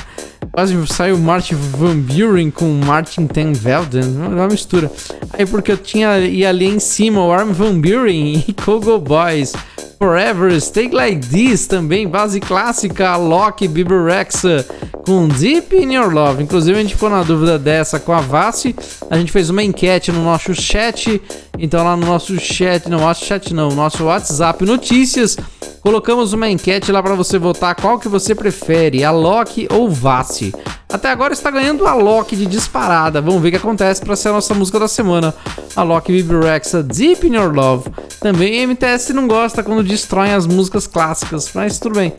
Quase 0.52 0.76
saiu 0.88 1.18
Martin 1.18 1.56
Van 1.56 1.96
Buren 1.96 2.52
com 2.52 2.66
Martin 2.86 3.26
Ten 3.26 3.54
Velden, 3.54 4.04
uma 4.04 4.48
mistura. 4.48 4.92
Aí 5.32 5.46
porque 5.46 5.72
eu 5.72 5.78
tinha 5.78 6.20
e 6.20 6.46
ali 6.46 6.66
em 6.66 6.80
cima 6.80 7.24
o 7.24 7.32
Arm 7.32 7.52
Van 7.52 7.80
Buren 7.80 8.44
e 8.48 8.54
Kogo 8.64 9.00
Boys. 9.00 9.54
Forever, 9.98 10.60
Stay 10.60 10.90
Like 10.90 11.26
This 11.28 11.66
também, 11.66 12.06
base 12.06 12.42
clássica, 12.42 13.16
Loki, 13.16 13.70
Bieber 13.70 14.04
Rexa 14.04 14.66
com 15.06 15.28
Deep 15.54 15.76
in 15.76 15.94
Your 15.94 16.12
Love. 16.12 16.42
Inclusive 16.42 16.80
a 16.80 16.82
gente 16.82 16.96
ficou 16.96 17.12
na 17.12 17.22
dúvida 17.22 17.60
dessa 17.60 18.00
com 18.00 18.12
a 18.12 18.20
Vassi, 18.20 18.76
a 19.08 19.16
gente 19.20 19.32
fez 19.32 19.52
uma 19.52 19.62
enquete 19.62 20.12
no 20.12 20.24
nosso 20.24 20.56
chat, 20.56 21.22
então 21.60 21.84
lá 21.84 21.96
no 21.96 22.08
nosso 22.08 22.40
chat, 22.40 22.90
não 22.90 23.02
nosso 23.02 23.24
chat 23.24 23.54
não, 23.54 23.70
nosso 23.70 24.04
WhatsApp 24.04 24.66
Notícias, 24.66 25.38
colocamos 25.80 26.34
uma 26.34 26.50
enquete 26.50 26.92
lá 26.92 27.04
para 27.04 27.14
você 27.14 27.38
votar 27.38 27.76
qual 27.76 28.00
que 28.00 28.08
você 28.08 28.34
prefere, 28.34 29.04
a 29.04 29.12
Loki 29.12 29.68
ou 29.72 29.88
Vassi. 29.88 30.52
Até 30.92 31.12
agora 31.12 31.34
está 31.34 31.52
ganhando 31.52 31.86
a 31.86 31.94
Loki 31.94 32.36
de 32.36 32.48
disparada. 32.48 33.22
Vamos 33.22 33.40
ver 33.40 33.50
o 33.50 33.52
que 33.52 33.58
acontece 33.58 34.02
para 34.02 34.16
ser 34.16 34.30
a 34.30 34.34
nossa 34.34 34.56
música 34.56 34.80
da 34.80 34.88
semana. 34.88 35.36
A 35.76 35.84
Loki 35.84 36.12
Bibi 36.12 36.36
Rexa 36.36 36.82
Deep 36.82 37.28
in 37.28 37.36
Your 37.36 37.54
Love. 37.54 37.92
Também 38.20 38.66
MTS 38.66 39.14
não 39.14 39.28
gosta 39.28 39.62
quando 39.62 39.84
destroem 39.84 40.34
as 40.34 40.48
músicas 40.48 40.88
clássicas, 40.88 41.52
mas 41.54 41.78
tudo 41.78 41.96
bem. 41.96 42.12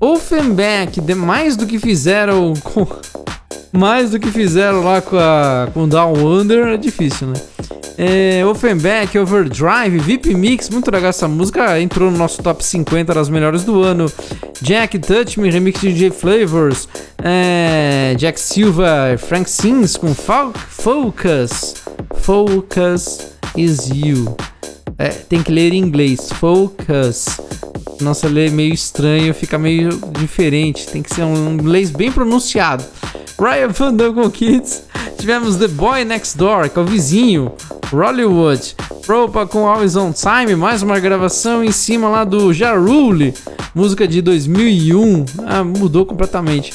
Offenbach, 0.00 1.00
mais 1.16 1.56
do 1.56 1.66
que 1.66 1.78
fizeram 1.78 2.54
com. 2.62 2.86
Mais 3.70 4.10
do 4.10 4.18
que 4.18 4.30
fizeram 4.30 4.82
lá 4.82 5.02
com, 5.02 5.18
a, 5.18 5.68
com 5.74 5.86
Down 5.86 6.14
Under, 6.14 6.68
é 6.68 6.76
difícil, 6.78 7.26
né? 7.28 7.34
É, 7.98 8.46
Offenbach, 8.46 9.18
Overdrive, 9.18 9.98
VIP 9.98 10.34
Mix, 10.34 10.70
muito 10.70 10.90
legal 10.90 11.10
essa 11.10 11.28
música, 11.28 11.78
entrou 11.80 12.10
no 12.10 12.16
nosso 12.16 12.42
top 12.42 12.64
50 12.64 13.12
das 13.12 13.28
melhores 13.28 13.64
do 13.64 13.82
ano. 13.82 14.10
Jack 14.62 14.98
Touch 15.00 15.38
Me, 15.38 15.50
remix 15.50 15.80
de 15.80 15.92
DJ 15.92 16.10
Flavors. 16.12 16.88
É, 17.22 18.14
Jack 18.16 18.40
Silva, 18.40 19.16
Frank 19.18 19.50
Sims 19.50 19.96
com 19.96 20.14
Focus. 20.14 21.74
Focus 22.22 23.32
is 23.56 23.90
you. 23.92 24.36
É, 24.98 25.10
tem 25.10 25.42
que 25.42 25.52
ler 25.52 25.72
em 25.72 25.78
inglês. 25.78 26.28
Focus. 26.34 27.26
Nossa, 28.00 28.28
ler 28.28 28.50
meio 28.50 28.74
estranho, 28.74 29.32
fica 29.32 29.56
meio 29.56 29.90
diferente. 30.18 30.88
Tem 30.88 31.02
que 31.02 31.14
ser 31.14 31.22
um 31.22 31.52
inglês 31.52 31.90
bem 31.90 32.10
pronunciado. 32.10 32.84
Ryan 33.40 33.72
Fandango 33.72 34.28
Kids. 34.30 34.82
Tivemos 35.18 35.56
The 35.56 35.68
Boy 35.68 36.04
Next 36.04 36.36
Door, 36.36 36.70
que 36.70 36.78
é 36.78 36.82
o 36.82 36.84
vizinho. 36.84 37.52
Rollywood. 37.90 38.76
Propa 39.06 39.46
com 39.46 39.66
Always 39.66 39.96
On 39.96 40.12
Time, 40.12 40.54
mais 40.54 40.82
uma 40.82 40.98
gravação 41.00 41.64
em 41.64 41.72
cima 41.72 42.08
lá 42.08 42.24
do 42.24 42.52
Jarule, 42.52 43.32
música 43.74 44.06
de 44.06 44.20
2001. 44.20 45.24
Ah, 45.46 45.64
mudou 45.64 46.04
completamente. 46.04 46.74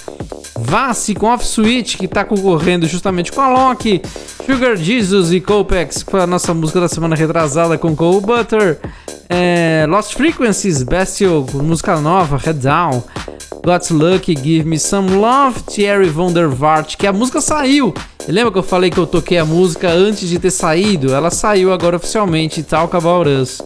Vassi 0.59 1.13
com 1.13 1.27
Off 1.27 1.45
Switch, 1.45 1.97
que 1.97 2.05
está 2.05 2.23
concorrendo 2.23 2.87
justamente 2.87 3.31
com 3.31 3.41
a 3.41 3.49
Loki. 3.49 4.01
Sugar 4.45 4.75
Jesus 4.75 5.31
e 5.31 5.39
Copex, 5.39 6.03
foi 6.07 6.21
a 6.21 6.27
nossa 6.27 6.53
música 6.53 6.81
da 6.81 6.89
semana 6.89 7.15
retrasada 7.15 7.77
com 7.77 7.95
Cole 7.95 8.21
Butter. 8.21 8.79
É, 9.29 9.85
Lost 9.87 10.13
Frequencies, 10.15 10.83
Bestial, 10.83 11.45
música 11.53 11.99
nova, 11.99 12.37
Head 12.37 12.59
Down. 12.59 13.03
God's 13.63 13.91
Lucky, 13.91 14.35
Give 14.35 14.67
Me 14.67 14.77
Some 14.77 15.09
Love, 15.09 15.61
Thierry 15.63 16.09
Von 16.09 16.33
der 16.33 16.49
Vart, 16.49 16.97
que 16.97 17.07
a 17.07 17.13
música 17.13 17.39
saiu. 17.39 17.93
Lembra 18.27 18.51
que 18.51 18.57
eu 18.57 18.63
falei 18.63 18.89
que 18.89 18.97
eu 18.97 19.07
toquei 19.07 19.37
a 19.37 19.45
música 19.45 19.89
antes 19.89 20.27
de 20.27 20.37
ter 20.37 20.51
saído? 20.51 21.02
Ela 21.11 21.31
saiu 21.31 21.73
agora 21.73 21.97
oficialmente, 21.97 22.61
Talk 22.61 22.95
About 22.95 23.29
Us. 23.29 23.61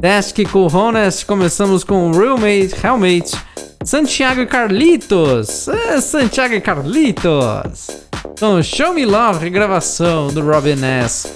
Desk 0.00 0.44
com 0.46 0.66
Honest, 0.66 1.26
começamos 1.26 1.84
com 1.84 2.10
Realmate, 2.12 2.74
Hellmate, 2.82 3.36
Santiago 3.84 4.40
e 4.40 4.46
Carlitos. 4.46 5.68
É, 5.68 6.00
Santiago 6.00 6.54
e 6.54 6.60
Carlitos. 6.60 7.88
Então, 8.32 8.62
Show 8.62 8.94
Me 8.94 9.04
Love, 9.04 9.40
regravação 9.44 10.28
do 10.28 10.40
Robin 10.40 10.82
S. 10.82 11.28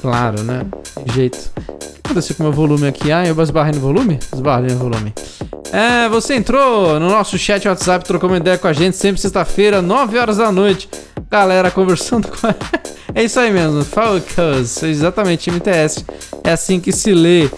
Claro, 0.00 0.42
né? 0.42 0.66
Jeito. 1.14 1.50
O 1.56 1.76
que 1.76 2.00
aconteceu 2.04 2.36
com 2.36 2.44
o 2.44 2.46
meu 2.46 2.52
volume 2.52 2.86
aqui? 2.86 3.10
Ah, 3.10 3.26
eu 3.26 3.40
esbarrei 3.42 3.74
no 3.74 3.80
volume? 3.80 4.18
Esbarrei 4.32 4.70
no 4.70 4.78
volume. 4.78 5.12
É, 5.72 6.08
você 6.08 6.34
entrou 6.34 6.98
no 7.00 7.10
nosso 7.10 7.36
chat 7.36 7.66
WhatsApp, 7.66 8.04
trocou 8.04 8.30
uma 8.30 8.36
ideia 8.36 8.56
com 8.56 8.68
a 8.68 8.72
gente, 8.72 8.96
sempre 8.96 9.20
sexta-feira, 9.20 9.82
9 9.82 10.18
horas 10.18 10.36
da 10.36 10.52
noite. 10.52 10.88
Galera 11.30 11.70
conversando 11.70 12.28
com. 12.28 12.46
é 13.14 13.24
isso 13.24 13.40
aí 13.40 13.50
mesmo, 13.50 13.84
Focus, 13.84 14.82
exatamente, 14.82 15.50
MTS. 15.50 16.04
É 16.44 16.52
assim 16.52 16.78
que 16.78 16.92
se 16.92 17.12
lê. 17.12 17.50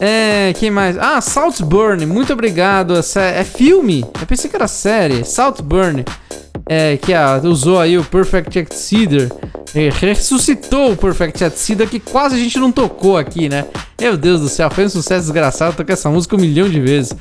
É, 0.00 0.54
quem 0.58 0.70
mais? 0.70 0.96
Ah, 0.96 1.20
Saltburn, 1.20 2.06
muito 2.06 2.32
obrigado. 2.32 2.94
É 2.96 3.44
filme? 3.44 4.04
Eu 4.18 4.26
pensei 4.26 4.48
que 4.48 4.56
era 4.56 4.66
série. 4.66 5.24
Saltburn, 5.24 6.04
é, 6.72 6.96
que 6.96 7.12
ah, 7.12 7.40
usou 7.42 7.80
aí 7.80 7.98
o 7.98 8.04
Perfect 8.04 8.56
Exceeder. 8.56 9.28
Ressuscitou 9.98 10.92
o 10.92 10.96
Perfect 10.96 11.42
Exceeder 11.42 11.88
que 11.88 11.98
quase 11.98 12.36
a 12.36 12.38
gente 12.38 12.60
não 12.60 12.70
tocou 12.70 13.18
aqui, 13.18 13.48
né? 13.48 13.66
Meu 14.00 14.16
Deus 14.16 14.40
do 14.40 14.48
céu, 14.48 14.70
foi 14.70 14.84
um 14.84 14.88
sucesso 14.88 15.22
desgraçado. 15.22 15.74
Toquei 15.74 15.94
essa 15.94 16.08
música 16.08 16.36
um 16.36 16.38
milhão 16.38 16.68
de 16.68 16.78
vezes. 16.78 17.12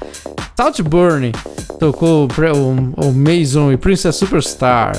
Saltburn 0.56 1.32
tocou 1.80 2.28
o, 2.28 3.08
o 3.08 3.12
Mason 3.12 3.72
e 3.72 3.78
Princess 3.78 4.18
Superstar. 4.18 4.96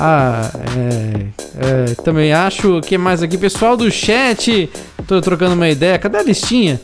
Ah, 0.00 0.50
é, 0.76 1.90
é, 1.90 1.94
também 2.02 2.32
acho 2.32 2.80
que 2.80 2.98
mais 2.98 3.22
aqui, 3.22 3.38
pessoal 3.38 3.76
do 3.76 3.88
chat. 3.88 4.68
Tô 5.06 5.20
trocando 5.20 5.54
uma 5.54 5.68
ideia. 5.68 5.96
Cadê 5.96 6.18
a 6.18 6.22
listinha? 6.24 6.80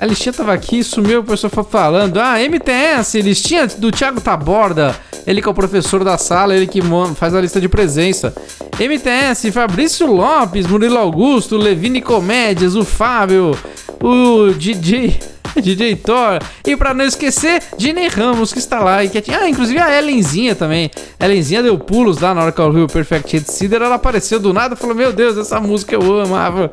A 0.00 0.06
listinha 0.06 0.32
tava 0.32 0.54
aqui, 0.54 0.82
sumiu, 0.82 1.20
o 1.20 1.24
pessoal 1.24 1.50
foi 1.50 1.64
falando. 1.64 2.16
Ah, 2.18 2.40
MTS, 2.40 3.20
listinha 3.20 3.66
do 3.66 3.92
Thiago 3.92 4.22
Taborda. 4.22 4.96
Ele 5.26 5.40
que 5.40 5.48
é 5.48 5.50
o 5.50 5.54
professor 5.54 6.02
da 6.02 6.18
sala, 6.18 6.54
ele 6.62 6.66
que 6.70 6.80
faz 7.14 7.34
a 7.34 7.40
lista 7.40 7.60
de 7.60 7.68
presença. 7.68 8.34
MTS, 8.78 9.50
Fabrício 9.52 10.06
Lopes, 10.06 10.66
Murilo 10.66 10.98
Augusto, 10.98 11.56
Levine 11.56 12.00
Comédias, 12.00 12.74
o 12.74 12.84
Fábio, 12.84 13.56
o 14.00 14.52
DJ. 14.52 15.18
DJ 15.60 15.96
Thor. 15.96 16.38
E 16.66 16.76
pra 16.76 16.94
não 16.94 17.04
esquecer, 17.04 17.62
Dinei 17.76 18.08
Ramos, 18.08 18.52
que 18.52 18.58
está 18.58 18.80
lá. 18.80 19.04
E 19.04 19.08
que, 19.08 19.30
ah, 19.32 19.48
inclusive 19.48 19.78
a 19.78 19.98
Ellenzinha 19.98 20.54
também. 20.54 20.90
Ellenzinha 21.20 21.62
deu 21.62 21.78
pulos 21.78 22.18
lá 22.18 22.34
na 22.34 22.42
hora 22.42 22.52
que 22.52 22.60
ela 22.60 22.68
ouviu 22.68 22.84
o 22.84 22.88
Perfect 22.88 23.36
Hit 23.36 23.50
Cider. 23.50 23.82
Ela 23.82 23.96
apareceu 23.96 24.38
do 24.38 24.52
nada 24.52 24.74
e 24.74 24.76
falou: 24.76 24.94
Meu 24.94 25.12
Deus, 25.12 25.36
essa 25.36 25.60
música 25.60 25.94
eu 25.94 26.20
amava. 26.20 26.70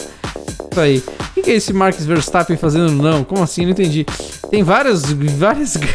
Isso 0.71 0.79
aí. 0.79 1.03
O 1.35 1.41
que 1.41 1.51
é 1.51 1.55
esse 1.55 1.73
Marcus 1.73 2.05
Verstappen 2.05 2.57
fazendo 2.57 2.91
não? 2.91 3.23
Como 3.23 3.43
assim? 3.43 3.63
Não 3.63 3.71
entendi. 3.71 4.05
Tem 4.49 4.63
várias. 4.63 5.03
várias... 5.11 5.77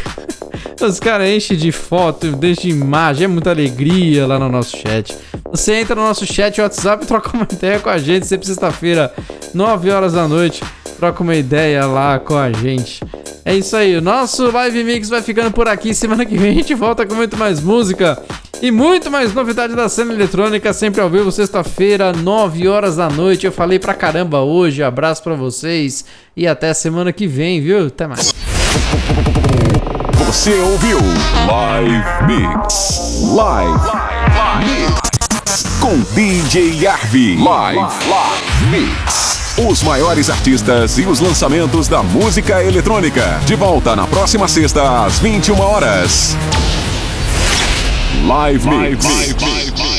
Os 0.81 0.99
caras 0.99 1.29
enchem 1.29 1.55
de 1.55 1.71
foto, 1.71 2.33
deixam 2.33 2.63
de 2.63 2.69
imagem, 2.69 3.23
é 3.25 3.27
muita 3.27 3.49
alegria 3.49 4.27
lá 4.27 4.37
no 4.37 4.49
nosso 4.49 4.75
chat. 4.77 5.15
Você 5.49 5.75
entra 5.75 5.95
no 5.95 6.01
nosso 6.01 6.25
chat 6.25 6.59
WhatsApp 6.59 7.05
troca 7.05 7.31
uma 7.33 7.47
ideia 7.51 7.79
com 7.79 7.89
a 7.89 7.97
gente, 7.97 8.27
sempre 8.27 8.45
sexta-feira, 8.45 9.13
9 9.53 9.89
horas 9.89 10.13
da 10.13 10.27
noite. 10.27 10.61
Troca 10.97 11.21
uma 11.23 11.35
ideia 11.35 11.85
lá 11.85 12.19
com 12.19 12.37
a 12.37 12.51
gente. 12.51 13.01
É 13.43 13.53
isso 13.53 13.75
aí, 13.75 13.95
o 13.95 14.01
nosso 14.01 14.49
Live 14.49 14.83
Mix 14.83 15.09
vai 15.09 15.21
ficando 15.21 15.51
por 15.51 15.67
aqui. 15.67 15.93
Semana 15.93 16.25
que 16.25 16.37
vem 16.37 16.51
a 16.51 16.53
gente 16.53 16.73
volta 16.73 17.05
com 17.05 17.13
muito 17.13 17.37
mais 17.37 17.61
música 17.61 18.21
e 18.61 18.71
muito 18.71 19.11
mais 19.11 19.33
novidade 19.33 19.75
da 19.75 19.87
cena 19.89 20.13
eletrônica, 20.13 20.73
sempre 20.73 21.01
ao 21.01 21.09
vivo, 21.09 21.31
sexta-feira, 21.31 22.13
9 22.13 22.67
horas 22.67 22.95
da 22.95 23.09
noite. 23.09 23.45
Eu 23.45 23.51
falei 23.51 23.77
pra 23.77 23.93
caramba 23.93 24.41
hoje, 24.41 24.81
abraço 24.81 25.21
pra 25.21 25.35
vocês 25.35 26.05
e 26.35 26.47
até 26.47 26.73
semana 26.73 27.11
que 27.13 27.27
vem, 27.27 27.61
viu? 27.61 27.87
Até 27.87 28.07
mais. 28.07 28.33
Você 30.25 30.53
ouviu 30.55 30.97
Live 31.47 32.25
Mix. 32.27 33.31
Live 33.35 33.91
Mix. 34.59 35.04
Com 35.85 35.99
DJ 36.15 36.87
Arvi. 36.87 37.37
Live 37.37 37.93
Mix. 38.71 39.53
Os 39.69 39.83
maiores 39.83 40.31
artistas 40.31 40.97
e 40.97 41.05
os 41.05 41.19
lançamentos 41.19 41.87
da 41.87 42.01
música 42.01 42.63
eletrônica. 42.63 43.39
De 43.45 43.53
volta 43.53 43.95
na 43.95 44.07
próxima 44.07 44.47
sexta, 44.47 45.05
às 45.05 45.19
21 45.19 45.61
horas. 45.61 46.35
Live 48.25 48.67
Mix. 48.67 49.94